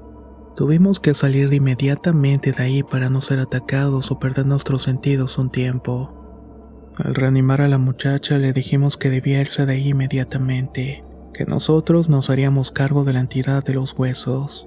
Tuvimos 0.56 0.98
que 0.98 1.12
salir 1.12 1.52
inmediatamente 1.52 2.52
de 2.52 2.62
ahí 2.62 2.82
para 2.82 3.10
no 3.10 3.20
ser 3.20 3.38
atacados 3.38 4.10
o 4.10 4.18
perder 4.18 4.46
nuestros 4.46 4.84
sentidos 4.84 5.36
un 5.36 5.50
tiempo. 5.50 6.90
Al 6.96 7.14
reanimar 7.14 7.60
a 7.60 7.68
la 7.68 7.78
muchacha 7.78 8.38
le 8.38 8.54
dijimos 8.54 8.96
que 8.96 9.10
debía 9.10 9.42
irse 9.42 9.66
de 9.66 9.74
ahí 9.74 9.88
inmediatamente, 9.88 11.04
que 11.34 11.44
nosotros 11.44 12.08
nos 12.08 12.30
haríamos 12.30 12.70
cargo 12.70 13.04
de 13.04 13.12
la 13.12 13.20
entidad 13.20 13.62
de 13.62 13.74
los 13.74 13.92
huesos. 13.92 14.66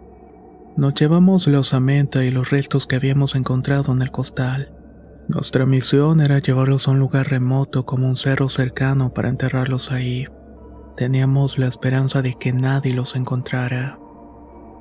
Nos 0.78 0.94
llevamos 0.96 1.48
la 1.48 1.60
osamenta 1.60 2.24
y 2.24 2.32
los 2.32 2.50
restos 2.50 2.88
que 2.88 2.96
habíamos 2.96 3.36
encontrado 3.36 3.92
en 3.92 4.02
el 4.02 4.10
costal. 4.10 4.72
Nuestra 5.28 5.66
misión 5.66 6.22
era 6.22 6.40
llevarlos 6.40 6.88
a 6.88 6.92
un 6.92 7.00
lugar 7.00 7.30
remoto 7.30 7.86
como 7.86 8.08
un 8.08 8.16
cerro 8.16 8.48
cercano 8.48 9.14
para 9.14 9.30
enterrarlos 9.30 9.92
ahí. 9.92 10.28
Teníamos 10.96 11.58
la 11.58 11.68
esperanza 11.68 12.22
de 12.22 12.36
que 12.40 12.54
nadie 12.54 12.94
los 12.94 13.16
encontrara. 13.16 14.00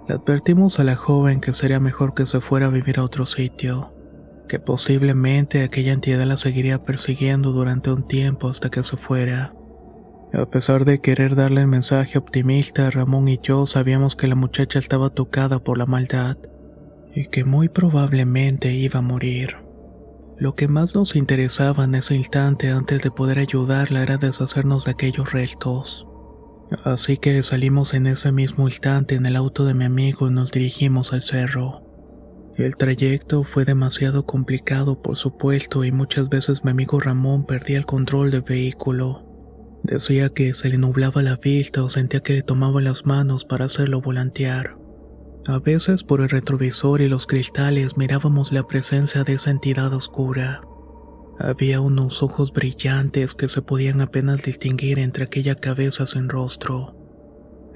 Le 0.08 0.14
advertimos 0.14 0.78
a 0.78 0.84
la 0.84 0.96
joven 0.96 1.40
que 1.40 1.52
sería 1.52 1.80
mejor 1.80 2.14
que 2.14 2.26
se 2.26 2.40
fuera 2.40 2.66
a 2.66 2.70
vivir 2.70 2.98
a 2.98 3.04
otro 3.04 3.26
sitio, 3.26 3.92
que 4.48 4.60
posiblemente 4.60 5.62
aquella 5.64 5.92
entidad 5.92 6.24
la 6.24 6.36
seguiría 6.36 6.84
persiguiendo 6.84 7.50
durante 7.50 7.90
un 7.90 8.06
tiempo 8.06 8.48
hasta 8.48 8.70
que 8.70 8.82
se 8.82 8.96
fuera. 8.96 9.54
A 10.32 10.46
pesar 10.46 10.84
de 10.84 11.00
querer 11.00 11.34
darle 11.34 11.62
el 11.62 11.66
mensaje 11.66 12.16
optimista, 12.16 12.88
Ramón 12.90 13.26
y 13.26 13.40
yo 13.42 13.66
sabíamos 13.66 14.14
que 14.14 14.28
la 14.28 14.36
muchacha 14.36 14.78
estaba 14.78 15.10
tocada 15.10 15.58
por 15.58 15.76
la 15.76 15.86
maldad 15.86 16.36
y 17.12 17.26
que 17.28 17.42
muy 17.42 17.68
probablemente 17.68 18.72
iba 18.72 19.00
a 19.00 19.02
morir. 19.02 19.56
Lo 20.38 20.54
que 20.54 20.68
más 20.68 20.94
nos 20.94 21.16
interesaba 21.16 21.82
en 21.82 21.96
ese 21.96 22.14
instante 22.14 22.70
antes 22.70 23.02
de 23.02 23.10
poder 23.10 23.40
ayudarla 23.40 24.02
era 24.04 24.18
deshacernos 24.18 24.84
de 24.84 24.92
aquellos 24.92 25.32
restos. 25.32 26.06
Así 26.84 27.16
que 27.16 27.42
salimos 27.42 27.92
en 27.94 28.06
ese 28.06 28.30
mismo 28.30 28.68
instante 28.68 29.16
en 29.16 29.26
el 29.26 29.34
auto 29.34 29.64
de 29.64 29.74
mi 29.74 29.84
amigo 29.84 30.28
y 30.28 30.30
nos 30.30 30.52
dirigimos 30.52 31.12
al 31.12 31.22
cerro. 31.22 31.82
El 32.56 32.76
trayecto 32.76 33.42
fue 33.42 33.64
demasiado 33.64 34.24
complicado 34.24 35.02
por 35.02 35.16
supuesto 35.16 35.84
y 35.84 35.90
muchas 35.90 36.28
veces 36.28 36.64
mi 36.64 36.70
amigo 36.70 37.00
Ramón 37.00 37.46
perdía 37.46 37.78
el 37.78 37.86
control 37.86 38.30
del 38.30 38.42
vehículo. 38.42 39.29
Decía 39.82 40.28
que 40.28 40.52
se 40.52 40.68
le 40.68 40.76
nublaba 40.76 41.22
la 41.22 41.36
vista 41.36 41.82
o 41.82 41.88
sentía 41.88 42.20
que 42.20 42.34
le 42.34 42.42
tomaba 42.42 42.80
las 42.80 43.06
manos 43.06 43.44
para 43.44 43.64
hacerlo 43.64 44.00
volantear. 44.00 44.76
A 45.46 45.58
veces 45.58 46.04
por 46.04 46.20
el 46.20 46.28
retrovisor 46.28 47.00
y 47.00 47.08
los 47.08 47.26
cristales 47.26 47.96
mirábamos 47.96 48.52
la 48.52 48.66
presencia 48.66 49.24
de 49.24 49.34
esa 49.34 49.50
entidad 49.50 49.92
oscura. 49.94 50.60
Había 51.38 51.80
unos 51.80 52.22
ojos 52.22 52.52
brillantes 52.52 53.34
que 53.34 53.48
se 53.48 53.62
podían 53.62 54.02
apenas 54.02 54.42
distinguir 54.42 54.98
entre 54.98 55.24
aquella 55.24 55.54
cabeza 55.54 56.06
sin 56.06 56.28
rostro. 56.28 56.94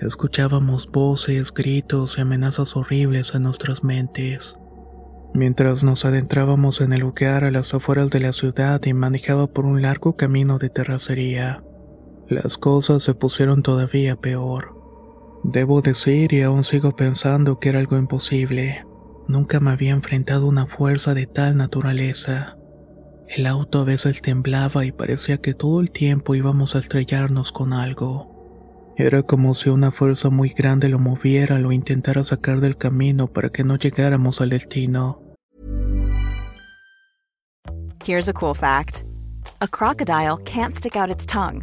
Escuchábamos 0.01 0.87
voces, 0.91 1.55
gritos 1.55 2.19
y 2.19 2.21
amenazas 2.21 2.77
horribles 2.77 3.35
en 3.35 3.45
nuestras 3.45 3.83
mentes. 3.83 4.59
Mientras 5.33 5.83
nos 5.83 6.05
adentrábamos 6.05 6.83
en 6.83 6.93
el 6.93 7.01
lugar 7.01 7.45
a 7.45 7.51
las 7.51 7.73
afueras 7.73 8.11
de 8.11 8.21
la 8.21 8.33
ciudad 8.35 8.81
y 8.85 8.93
manejaba 8.93 9.47
por 9.47 9.65
un 9.65 9.81
largo 9.81 10.15
camino 10.15 10.59
de 10.59 10.69
terracería, 10.69 11.65
las 12.29 12.59
cosas 12.59 13.03
se 13.03 13.15
pusieron 13.15 13.63
todavía 13.63 14.17
peor. 14.17 14.75
Debo 15.43 15.83
decir 15.83 16.33
y 16.33 16.43
aún 16.43 16.65
sigo 16.65 16.97
pensando 16.97 17.59
que 17.59 17.69
era 17.69 17.79
algo 17.79 17.99
imposible. 17.99 18.85
Nunca 19.29 19.61
me 19.61 19.71
había 19.71 19.93
enfrentado 19.93 20.47
una 20.47 20.67
fuerza 20.67 21.15
de 21.15 21.27
tal 21.27 21.57
naturaleza. 21.57 22.57
El 23.29 23.47
auto 23.47 23.81
a 23.81 23.85
veces 23.85 24.23
temblaba 24.23 24.85
y 24.85 24.93
parecía 24.93 25.39
que 25.39 25.55
todo 25.55 25.81
el 25.81 25.91
tiempo 25.91 26.35
íbamos 26.35 26.77
a 26.77 26.79
estrellarnos 26.79 27.53
con 27.53 27.73
algo. 27.73 28.35
Era 28.97 29.23
como 29.23 29.55
si 29.55 29.71
una 29.71 29.91
fuerza 29.91 30.31
muy 30.31 30.51
grande 30.51 30.89
lo 30.89 30.99
moviera, 30.99 31.59
lo 31.59 31.73
intentara 31.73 32.23
sacar 32.23 32.61
del 32.61 32.77
camino 32.77 33.27
para 33.27 33.51
que 33.51 33.65
no 33.65 33.77
llegáramos 33.77 34.41
al 34.41 34.51
destino. 34.51 35.21
Here's 38.05 38.29
a 38.29 38.33
cool 38.33 38.55
fact. 38.55 39.03
A 39.61 39.67
crocodile 39.67 40.37
can't 40.45 40.75
stick 40.75 40.95
out 40.95 41.11
its 41.11 41.27
tongue. 41.27 41.63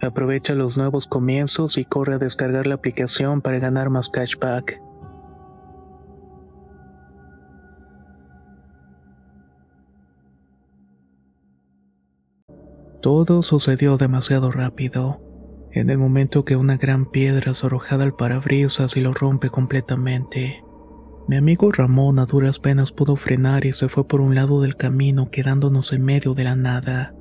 Aprovecha 0.00 0.54
los 0.54 0.76
nuevos 0.76 1.06
comienzos 1.06 1.76
y 1.76 1.84
corre 1.84 2.14
a 2.14 2.18
descargar 2.18 2.66
la 2.66 2.76
aplicación 2.76 3.42
para 3.42 3.58
ganar 3.58 3.90
más 3.90 4.08
cashback. 4.08 4.80
Todo 13.00 13.42
sucedió 13.42 13.96
demasiado 13.96 14.50
rápido. 14.50 15.20
En 15.72 15.90
el 15.90 15.98
momento 15.98 16.44
que 16.44 16.56
una 16.56 16.76
gran 16.76 17.10
piedra 17.10 17.52
es 17.52 17.64
arrojada 17.64 18.04
al 18.04 18.14
parabrisas 18.14 18.96
y 18.96 19.00
lo 19.00 19.14
rompe 19.14 19.50
completamente. 19.50 20.64
Mi 21.28 21.36
amigo 21.36 21.70
Ramón 21.70 22.18
a 22.18 22.26
duras 22.26 22.58
penas 22.58 22.90
pudo 22.90 23.16
frenar 23.16 23.66
y 23.66 23.72
se 23.72 23.88
fue 23.88 24.06
por 24.06 24.20
un 24.20 24.34
lado 24.34 24.62
del 24.62 24.76
camino 24.76 25.30
quedándonos 25.30 25.92
en 25.92 26.04
medio 26.04 26.34
de 26.34 26.44
la 26.44 26.56
nada. 26.56 27.14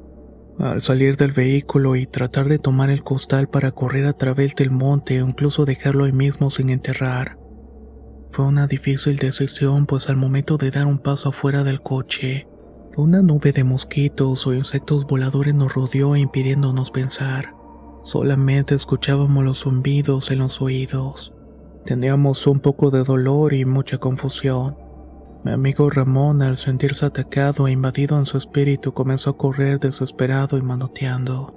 Al 0.60 0.82
salir 0.82 1.18
del 1.18 1.34
vehículo 1.34 1.96
y 1.96 2.08
tratar 2.08 2.48
de 2.48 2.58
tomar 2.58 2.90
el 2.90 3.04
costal 3.04 3.48
para 3.48 3.72
correr 3.72 4.06
a 4.06 4.14
través 4.14 4.56
del 4.56 4.72
monte 4.72 5.16
incluso 5.16 5.66
dejarlo 5.66 6.06
ahí 6.06 6.12
mismo 6.12 6.50
sin 6.50 6.72
enterrar. 6.72 7.38
Fue 8.32 8.46
una 8.46 8.66
difícil 8.66 9.18
decisión 9.18 9.86
pues 9.86 10.10
al 10.10 10.18
momento 10.18 10.58
de 10.58 10.72
dar 10.72 10.88
un 10.88 10.98
paso 11.00 11.30
afuera 11.30 11.64
del 11.64 11.82
coche, 11.82 12.48
una 12.96 13.22
nube 13.22 13.52
de 13.52 13.64
mosquitos 13.64 14.48
o 14.48 14.54
insectos 14.54 15.06
voladores 15.06 15.54
nos 15.54 15.76
rodeó 15.76 16.16
impidiéndonos 16.16 16.90
pensar. 16.90 17.54
Solamente 18.04 18.74
escuchábamos 18.74 19.44
los 19.44 19.60
zumbidos 19.60 20.32
en 20.32 20.40
los 20.40 20.60
oídos. 20.60 21.34
Teníamos 21.86 22.48
un 22.48 22.60
poco 22.60 22.90
de 22.90 23.04
dolor 23.04 23.54
y 23.54 23.66
mucha 23.66 24.00
confusión. 24.00 24.76
Mi 25.44 25.52
amigo 25.52 25.90
Ramón, 25.90 26.42
al 26.42 26.58
sentirse 26.58 27.06
atacado 27.06 27.68
e 27.68 27.72
invadido 27.72 28.18
en 28.18 28.26
su 28.26 28.38
espíritu, 28.38 28.94
comenzó 28.94 29.32
a 29.32 29.38
correr 29.38 29.80
desesperado 29.80 30.58
y 30.58 30.62
manoteando. 30.62 31.54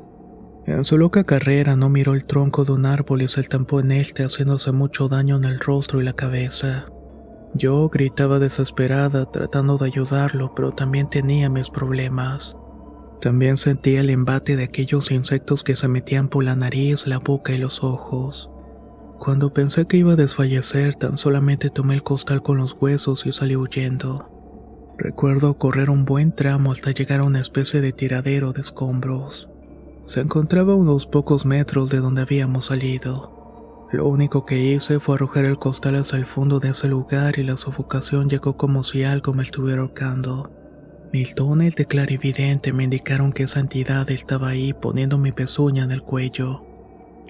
En 0.67 0.85
su 0.85 0.99
loca 0.99 1.25
carrera 1.25 1.75
no 1.75 1.89
miró 1.89 2.15
el 2.15 2.27
tronco 2.27 2.65
de 2.65 2.73
un 2.73 2.87
árbol 2.87 3.23
y 3.23 3.29
se 3.29 3.41
estampó 3.41 3.81
en 3.81 3.93
este 3.93 4.23
haciéndose 4.23 4.71
mucho 4.73 5.09
daño 5.09 5.37
en 5.37 5.45
el 5.45 5.59
rostro 5.59 6.01
y 6.01 6.05
la 6.05 6.13
cabeza. 6.13 6.87
Yo 7.55 7.89
gritaba 7.89 8.39
desesperada 8.39 9.27
tratando 9.27 9.79
de 9.79 9.87
ayudarlo, 9.87 10.53
pero 10.55 10.73
también 10.73 11.09
tenía 11.09 11.49
mis 11.49 11.69
problemas. 11.71 12.55
También 13.21 13.57
sentía 13.57 14.01
el 14.01 14.11
embate 14.11 14.57
de 14.57 14.65
aquellos 14.65 15.11
insectos 15.11 15.65
que 15.65 15.75
se 15.75 15.89
metían 15.89 16.29
por 16.29 16.45
la 16.45 16.55
nariz, 16.55 17.07
la 17.07 17.19
boca 17.19 17.53
y 17.53 17.59
los 17.59 17.83
ojos. 17.83 18.51
Cuando 19.21 19.53
pensé 19.53 19.87
que 19.87 19.99
iba 19.99 20.15
a 20.15 20.17
desfallecer, 20.17 20.95
tan 20.95 21.19
solamente 21.19 21.69
tomé 21.69 21.93
el 21.93 22.03
costal 22.03 22.43
con 22.43 22.57
los 22.57 22.75
huesos 22.81 23.27
y 23.27 23.33
salí 23.33 23.55
huyendo. 23.55 24.95
Recuerdo 24.97 25.59
correr 25.59 25.91
un 25.91 26.07
buen 26.07 26.33
tramo 26.33 26.73
hasta 26.73 26.93
llegar 26.93 27.21
a 27.21 27.25
una 27.25 27.43
especie 27.43 27.83
de 27.83 27.93
tiradero 27.93 28.55
de 28.55 28.63
escombros. 28.63 29.47
Se 30.07 30.23
encontraba 30.23 30.73
a 30.73 30.77
unos 30.77 31.07
pocos 31.07 31.45
metros 31.45 31.91
de 31.91 31.99
donde 31.99 32.23
habíamos 32.23 32.65
salido. 32.67 33.89
Lo 33.93 34.09
único 34.09 34.47
que 34.47 34.59
hice 34.59 35.01
fue 35.01 35.17
arrojar 35.17 35.45
el 35.45 35.59
costal 35.59 35.97
hacia 35.97 36.17
el 36.17 36.25
fondo 36.25 36.59
de 36.59 36.71
ese 36.71 36.89
lugar 36.89 37.39
y 37.39 37.43
la 37.43 37.57
sofocación 37.57 38.31
llegó 38.31 38.57
como 38.57 38.83
si 38.83 39.05
algo 39.05 39.35
me 39.35 39.43
estuviera 39.43 39.83
ahorcando. 39.83 40.49
Mis 41.13 41.35
tones 41.35 41.77
de 41.77 41.85
clarividente 41.85 42.73
me 42.73 42.85
indicaron 42.85 43.35
que 43.35 43.43
esa 43.43 43.61
entidad 43.61 44.11
estaba 44.11 44.49
ahí 44.49 44.73
poniendo 44.73 45.19
mi 45.19 45.31
pezuña 45.31 45.85
en 45.85 45.91
el 45.91 46.01
cuello. 46.01 46.70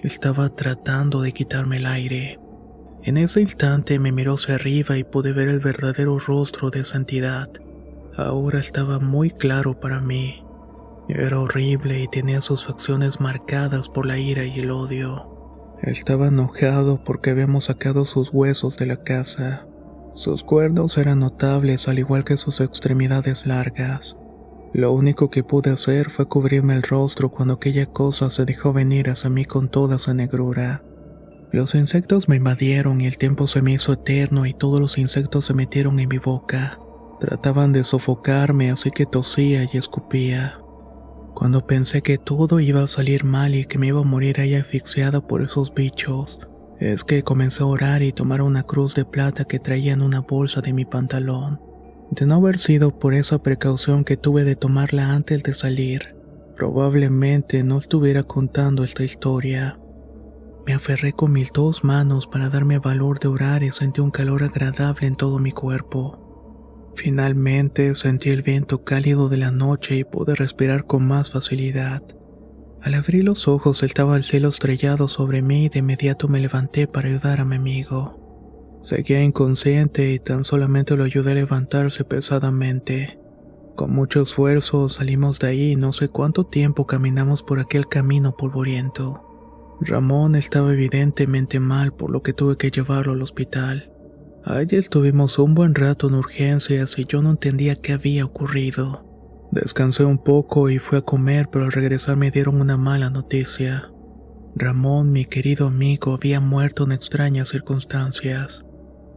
Estaba 0.03 0.49
tratando 0.49 1.21
de 1.21 1.31
quitarme 1.31 1.77
el 1.77 1.85
aire. 1.85 2.39
En 3.03 3.17
ese 3.17 3.41
instante 3.41 3.99
me 3.99 4.11
miró 4.11 4.33
hacia 4.33 4.55
arriba 4.55 4.97
y 4.97 5.03
pude 5.03 5.31
ver 5.31 5.47
el 5.47 5.59
verdadero 5.59 6.17
rostro 6.19 6.71
de 6.71 6.79
esa 6.79 6.97
entidad. 6.97 7.49
Ahora 8.17 8.59
estaba 8.59 8.99
muy 8.99 9.29
claro 9.29 9.79
para 9.79 9.99
mí. 9.99 10.43
Era 11.07 11.39
horrible 11.39 12.01
y 12.01 12.07
tenía 12.07 12.41
sus 12.41 12.65
facciones 12.65 13.19
marcadas 13.19 13.89
por 13.89 14.05
la 14.05 14.17
ira 14.17 14.43
y 14.43 14.59
el 14.59 14.71
odio. 14.71 15.77
Estaba 15.81 16.27
enojado 16.27 17.03
porque 17.03 17.31
habíamos 17.31 17.65
sacado 17.65 18.05
sus 18.05 18.29
huesos 18.31 18.77
de 18.77 18.87
la 18.87 18.97
casa. 19.03 19.67
Sus 20.15 20.43
cuernos 20.43 20.97
eran 20.97 21.19
notables 21.19 21.87
al 21.87 21.99
igual 21.99 22.23
que 22.23 22.37
sus 22.37 22.59
extremidades 22.59 23.45
largas. 23.45 24.15
Lo 24.73 24.93
único 24.93 25.29
que 25.29 25.43
pude 25.43 25.69
hacer 25.71 26.09
fue 26.09 26.27
cubrirme 26.27 26.75
el 26.75 26.83
rostro 26.83 27.29
cuando 27.29 27.55
aquella 27.55 27.87
cosa 27.87 28.29
se 28.29 28.45
dejó 28.45 28.71
venir 28.71 29.09
hacia 29.09 29.29
mí 29.29 29.43
con 29.43 29.69
toda 29.69 29.99
su 29.99 30.13
negrura. 30.13 30.81
Los 31.51 31.75
insectos 31.75 32.29
me 32.29 32.37
invadieron 32.37 33.01
y 33.01 33.07
el 33.07 33.17
tiempo 33.17 33.47
se 33.47 33.61
me 33.61 33.73
hizo 33.73 33.91
eterno 33.91 34.45
y 34.45 34.53
todos 34.53 34.79
los 34.79 34.97
insectos 34.97 35.45
se 35.45 35.53
metieron 35.53 35.99
en 35.99 36.07
mi 36.07 36.17
boca. 36.19 36.79
Trataban 37.19 37.73
de 37.73 37.83
sofocarme 37.83 38.71
así 38.71 38.91
que 38.91 39.05
tosía 39.05 39.65
y 39.65 39.77
escupía. 39.77 40.57
Cuando 41.33 41.67
pensé 41.67 42.01
que 42.01 42.17
todo 42.17 42.61
iba 42.61 42.83
a 42.83 42.87
salir 42.87 43.25
mal 43.25 43.55
y 43.55 43.65
que 43.65 43.77
me 43.77 43.87
iba 43.87 43.99
a 43.99 44.05
morir 44.05 44.39
ahí 44.39 44.55
asfixiada 44.55 45.19
por 45.19 45.41
esos 45.41 45.73
bichos, 45.73 46.39
es 46.79 47.03
que 47.03 47.23
comencé 47.23 47.63
a 47.63 47.65
orar 47.65 48.01
y 48.03 48.13
tomar 48.13 48.41
una 48.41 48.63
cruz 48.63 48.95
de 48.95 49.03
plata 49.03 49.43
que 49.43 49.59
traía 49.59 49.91
en 49.91 50.01
una 50.01 50.21
bolsa 50.21 50.61
de 50.61 50.71
mi 50.71 50.85
pantalón. 50.85 51.59
De 52.11 52.25
no 52.25 52.35
haber 52.35 52.59
sido 52.59 52.99
por 52.99 53.13
esa 53.13 53.41
precaución 53.41 54.03
que 54.03 54.17
tuve 54.17 54.43
de 54.43 54.57
tomarla 54.57 55.13
antes 55.13 55.43
de 55.43 55.53
salir, 55.53 56.13
probablemente 56.57 57.63
no 57.63 57.77
estuviera 57.77 58.23
contando 58.23 58.83
esta 58.83 59.03
historia. 59.03 59.79
Me 60.65 60.73
aferré 60.73 61.13
con 61.13 61.31
mis 61.31 61.53
dos 61.53 61.85
manos 61.85 62.27
para 62.27 62.49
darme 62.49 62.79
valor 62.79 63.19
de 63.21 63.29
orar 63.29 63.63
y 63.63 63.71
sentí 63.71 64.01
un 64.01 64.11
calor 64.11 64.43
agradable 64.43 65.07
en 65.07 65.15
todo 65.15 65.39
mi 65.39 65.53
cuerpo. 65.53 66.91
Finalmente 66.95 67.95
sentí 67.95 68.29
el 68.29 68.41
viento 68.41 68.83
cálido 68.83 69.29
de 69.29 69.37
la 69.37 69.51
noche 69.51 69.95
y 69.95 70.03
pude 70.03 70.35
respirar 70.35 70.85
con 70.85 71.07
más 71.07 71.31
facilidad. 71.31 72.03
Al 72.81 72.95
abrir 72.95 73.23
los 73.23 73.47
ojos 73.47 73.83
estaba 73.83 74.17
el 74.17 74.25
cielo 74.25 74.49
estrellado 74.49 75.07
sobre 75.07 75.41
mí 75.41 75.65
y 75.65 75.69
de 75.69 75.79
inmediato 75.79 76.27
me 76.27 76.41
levanté 76.41 76.87
para 76.87 77.07
ayudar 77.07 77.39
a 77.39 77.45
mi 77.45 77.55
amigo. 77.55 78.20
Seguía 78.81 79.23
inconsciente 79.23 80.11
y 80.11 80.19
tan 80.19 80.43
solamente 80.43 80.95
lo 80.95 81.03
ayudé 81.03 81.31
a 81.31 81.35
levantarse 81.35 82.03
pesadamente. 82.03 83.19
Con 83.75 83.93
mucho 83.93 84.21
esfuerzo 84.21 84.89
salimos 84.89 85.39
de 85.39 85.47
ahí 85.47 85.71
y 85.71 85.75
no 85.75 85.93
sé 85.93 86.09
cuánto 86.09 86.45
tiempo 86.45 86.87
caminamos 86.87 87.43
por 87.43 87.59
aquel 87.59 87.87
camino 87.87 88.35
polvoriento. 88.35 89.77
Ramón 89.81 90.35
estaba 90.35 90.73
evidentemente 90.73 91.59
mal 91.59 91.93
por 91.93 92.11
lo 92.11 92.21
que 92.21 92.33
tuve 92.33 92.57
que 92.57 92.71
llevarlo 92.71 93.13
al 93.13 93.21
hospital. 93.21 93.91
Allí 94.43 94.75
estuvimos 94.77 95.37
un 95.37 95.53
buen 95.53 95.75
rato 95.75 96.07
en 96.07 96.15
urgencias 96.15 96.97
y 96.97 97.05
yo 97.05 97.21
no 97.21 97.31
entendía 97.31 97.75
qué 97.75 97.93
había 97.93 98.25
ocurrido. 98.25 99.05
Descansé 99.51 100.05
un 100.05 100.17
poco 100.17 100.69
y 100.69 100.79
fui 100.79 100.97
a 100.97 101.01
comer, 101.01 101.49
pero 101.51 101.65
al 101.65 101.71
regresar 101.71 102.15
me 102.15 102.31
dieron 102.31 102.61
una 102.61 102.77
mala 102.77 103.09
noticia. 103.09 103.91
Ramón, 104.55 105.11
mi 105.11 105.25
querido 105.25 105.67
amigo, 105.67 106.13
había 106.13 106.39
muerto 106.39 106.83
en 106.83 106.91
extrañas 106.91 107.49
circunstancias. 107.49 108.65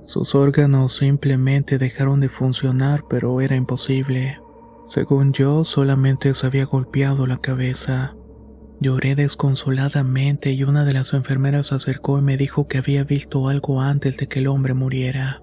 Sus 0.07 0.35
órganos 0.35 0.97
simplemente 0.97 1.79
dejaron 1.79 2.21
de 2.21 2.29
funcionar, 2.29 3.05
pero 3.09 3.40
era 3.40 3.57
imposible. 3.57 4.38
Según 4.87 5.33
yo, 5.33 5.64
solamente 5.64 6.35
se 6.35 6.47
había 6.47 6.67
golpeado 6.67 7.27
la 7.27 7.38
cabeza. 7.38 8.14
Lloré 8.81 9.14
desconsoladamente 9.14 10.53
y 10.53 10.62
una 10.62 10.85
de 10.85 10.93
las 10.93 11.14
enfermeras 11.14 11.69
se 11.69 11.77
acercó 11.77 12.19
y 12.19 12.23
me 12.23 12.37
dijo 12.37 12.69
que 12.69 12.79
había 12.79 13.03
visto 13.05 13.49
algo 13.49 13.81
antes 13.81 14.17
de 14.19 14.27
que 14.27 14.40
el 14.40 14.49
hombre 14.49 14.75
muriera. 14.75 15.40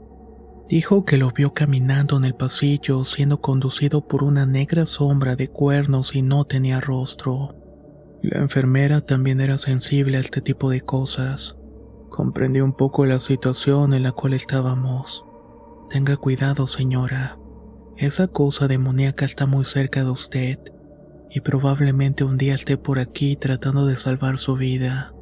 Dijo 0.70 1.06
que 1.06 1.18
lo 1.18 1.32
vio 1.32 1.54
caminando 1.54 2.18
en 2.18 2.24
el 2.24 2.36
pasillo, 2.36 3.04
siendo 3.04 3.42
conducido 3.42 4.08
por 4.08 4.24
una 4.24 4.46
negra 4.46 4.86
sombra 4.86 5.36
de 5.36 5.48
cuernos 5.48 6.16
y 6.16 6.22
no 6.22 6.46
tenía 6.46 6.80
rostro. 6.80 7.56
La 8.22 8.40
enfermera 8.40 9.02
también 9.02 9.42
era 9.42 9.58
sensible 9.58 10.18
a 10.18 10.20
este 10.20 10.40
tipo 10.40 10.70
de 10.70 10.82
cosas. 10.82 11.58
Comprendí 12.12 12.60
un 12.60 12.74
poco 12.74 13.06
la 13.06 13.22
situación 13.22 13.94
en 13.94 14.04
la 14.04 14.12
cual 14.12 14.34
estábamos. 14.34 15.26
Tenga 15.90 16.18
cuidado, 16.18 16.68
señora. 16.68 17.38
Esa 17.96 18.28
cosa 18.28 18.68
demoníaca 18.68 19.24
está 19.24 19.46
muy 19.46 19.64
cerca 19.64 20.04
de 20.04 20.10
usted, 20.12 20.60
y 21.30 21.40
probablemente 21.40 22.26
un 22.26 22.38
día 22.38 22.54
esté 22.54 22.76
por 22.76 23.00
aquí 23.00 23.38
tratando 23.38 23.86
de 23.86 23.96
salvar 23.96 24.40
su 24.40 24.56
vida. 24.56 25.14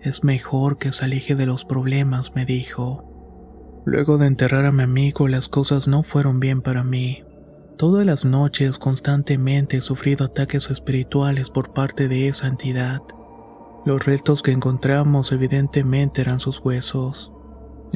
Es 0.00 0.22
mejor 0.22 0.78
que 0.78 0.92
se 0.92 1.04
aleje 1.04 1.34
de 1.34 1.46
los 1.46 1.64
problemas, 1.64 2.32
me 2.36 2.46
dijo. 2.46 3.82
Luego 3.84 4.16
de 4.16 4.28
enterrar 4.28 4.64
a 4.64 4.70
mi 4.72 4.84
amigo, 4.84 5.26
las 5.26 5.48
cosas 5.48 5.88
no 5.88 6.04
fueron 6.04 6.38
bien 6.38 6.62
para 6.62 6.84
mí. 6.84 7.24
Todas 7.76 8.06
las 8.06 8.24
noches 8.24 8.78
constantemente 8.78 9.78
he 9.78 9.80
sufrido 9.80 10.26
ataques 10.26 10.70
espirituales 10.70 11.50
por 11.50 11.72
parte 11.72 12.06
de 12.06 12.28
esa 12.28 12.46
entidad. 12.46 13.00
Los 13.84 14.04
restos 14.04 14.42
que 14.42 14.52
encontramos 14.52 15.32
evidentemente 15.32 16.20
eran 16.20 16.40
sus 16.40 16.60
huesos. 16.60 17.32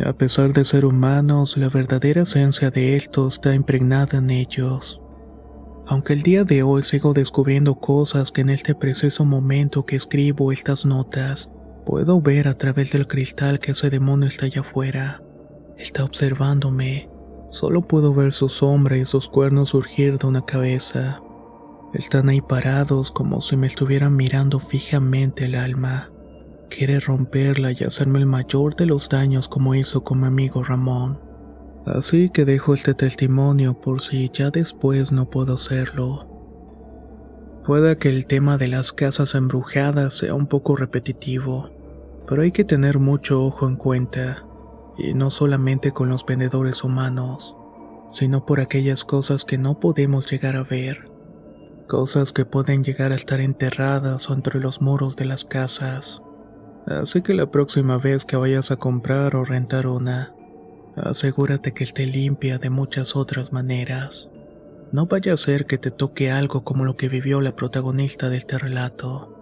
A 0.04 0.12
pesar 0.14 0.52
de 0.52 0.64
ser 0.64 0.86
humanos, 0.86 1.56
la 1.56 1.68
verdadera 1.68 2.22
esencia 2.22 2.70
de 2.70 2.96
estos 2.96 3.34
está 3.34 3.54
impregnada 3.54 4.18
en 4.18 4.30
ellos. 4.30 5.00
Aunque 5.86 6.14
el 6.14 6.22
día 6.22 6.44
de 6.44 6.62
hoy 6.62 6.82
sigo 6.82 7.12
descubriendo 7.12 7.74
cosas 7.74 8.30
que 8.30 8.40
en 8.40 8.50
este 8.50 8.74
preciso 8.74 9.24
momento 9.24 9.84
que 9.84 9.96
escribo 9.96 10.52
estas 10.52 10.86
notas, 10.86 11.50
puedo 11.84 12.20
ver 12.20 12.48
a 12.48 12.56
través 12.56 12.92
del 12.92 13.06
cristal 13.06 13.58
que 13.58 13.72
ese 13.72 13.90
demonio 13.90 14.28
está 14.28 14.46
allá 14.46 14.60
afuera. 14.62 15.20
Está 15.76 16.04
observándome. 16.04 17.10
Solo 17.50 17.82
puedo 17.82 18.14
ver 18.14 18.32
su 18.32 18.48
sombra 18.48 18.96
y 18.96 19.04
sus 19.04 19.28
cuernos 19.28 19.70
surgir 19.70 20.16
de 20.18 20.26
una 20.26 20.44
cabeza. 20.46 21.20
Están 21.92 22.30
ahí 22.30 22.40
parados 22.40 23.10
como 23.10 23.42
si 23.42 23.54
me 23.56 23.66
estuvieran 23.66 24.16
mirando 24.16 24.60
fijamente 24.60 25.44
el 25.44 25.54
alma. 25.54 26.10
Quiere 26.70 27.00
romperla 27.00 27.72
y 27.72 27.84
hacerme 27.84 28.18
el 28.18 28.26
mayor 28.26 28.76
de 28.76 28.86
los 28.86 29.10
daños 29.10 29.46
como 29.46 29.74
hizo 29.74 30.02
con 30.02 30.20
mi 30.20 30.26
amigo 30.26 30.64
Ramón. 30.64 31.18
Así 31.84 32.30
que 32.30 32.46
dejo 32.46 32.72
este 32.72 32.94
testimonio 32.94 33.74
por 33.74 34.00
si 34.00 34.30
ya 34.32 34.50
después 34.50 35.12
no 35.12 35.28
puedo 35.28 35.54
hacerlo. 35.54 36.26
Puede 37.66 37.98
que 37.98 38.08
el 38.08 38.26
tema 38.26 38.56
de 38.56 38.68
las 38.68 38.92
casas 38.92 39.34
embrujadas 39.34 40.14
sea 40.14 40.34
un 40.34 40.46
poco 40.46 40.76
repetitivo, 40.76 41.68
pero 42.26 42.42
hay 42.42 42.52
que 42.52 42.64
tener 42.64 42.98
mucho 43.00 43.44
ojo 43.44 43.68
en 43.68 43.76
cuenta 43.76 44.46
y 44.96 45.12
no 45.12 45.30
solamente 45.30 45.92
con 45.92 46.08
los 46.08 46.24
vendedores 46.24 46.84
humanos, 46.84 47.54
sino 48.10 48.46
por 48.46 48.60
aquellas 48.60 49.04
cosas 49.04 49.44
que 49.44 49.58
no 49.58 49.78
podemos 49.78 50.30
llegar 50.30 50.56
a 50.56 50.62
ver, 50.62 51.11
cosas 51.86 52.32
que 52.32 52.44
pueden 52.44 52.84
llegar 52.84 53.12
a 53.12 53.16
estar 53.16 53.40
enterradas 53.40 54.28
o 54.30 54.34
entre 54.34 54.60
los 54.60 54.80
muros 54.80 55.16
de 55.16 55.24
las 55.24 55.44
casas. 55.44 56.22
Así 56.86 57.22
que 57.22 57.34
la 57.34 57.46
próxima 57.46 57.98
vez 57.98 58.24
que 58.24 58.36
vayas 58.36 58.70
a 58.70 58.76
comprar 58.76 59.36
o 59.36 59.44
rentar 59.44 59.86
una, 59.86 60.34
asegúrate 60.96 61.72
que 61.72 61.84
esté 61.84 62.06
limpia 62.06 62.58
de 62.58 62.70
muchas 62.70 63.14
otras 63.16 63.52
maneras. 63.52 64.28
No 64.90 65.06
vaya 65.06 65.34
a 65.34 65.38
ser 65.38 65.66
que 65.66 65.78
te 65.78 65.90
toque 65.90 66.30
algo 66.30 66.64
como 66.64 66.84
lo 66.84 66.96
que 66.96 67.08
vivió 67.08 67.40
la 67.40 67.56
protagonista 67.56 68.28
de 68.28 68.36
este 68.36 68.58
relato. 68.58 69.41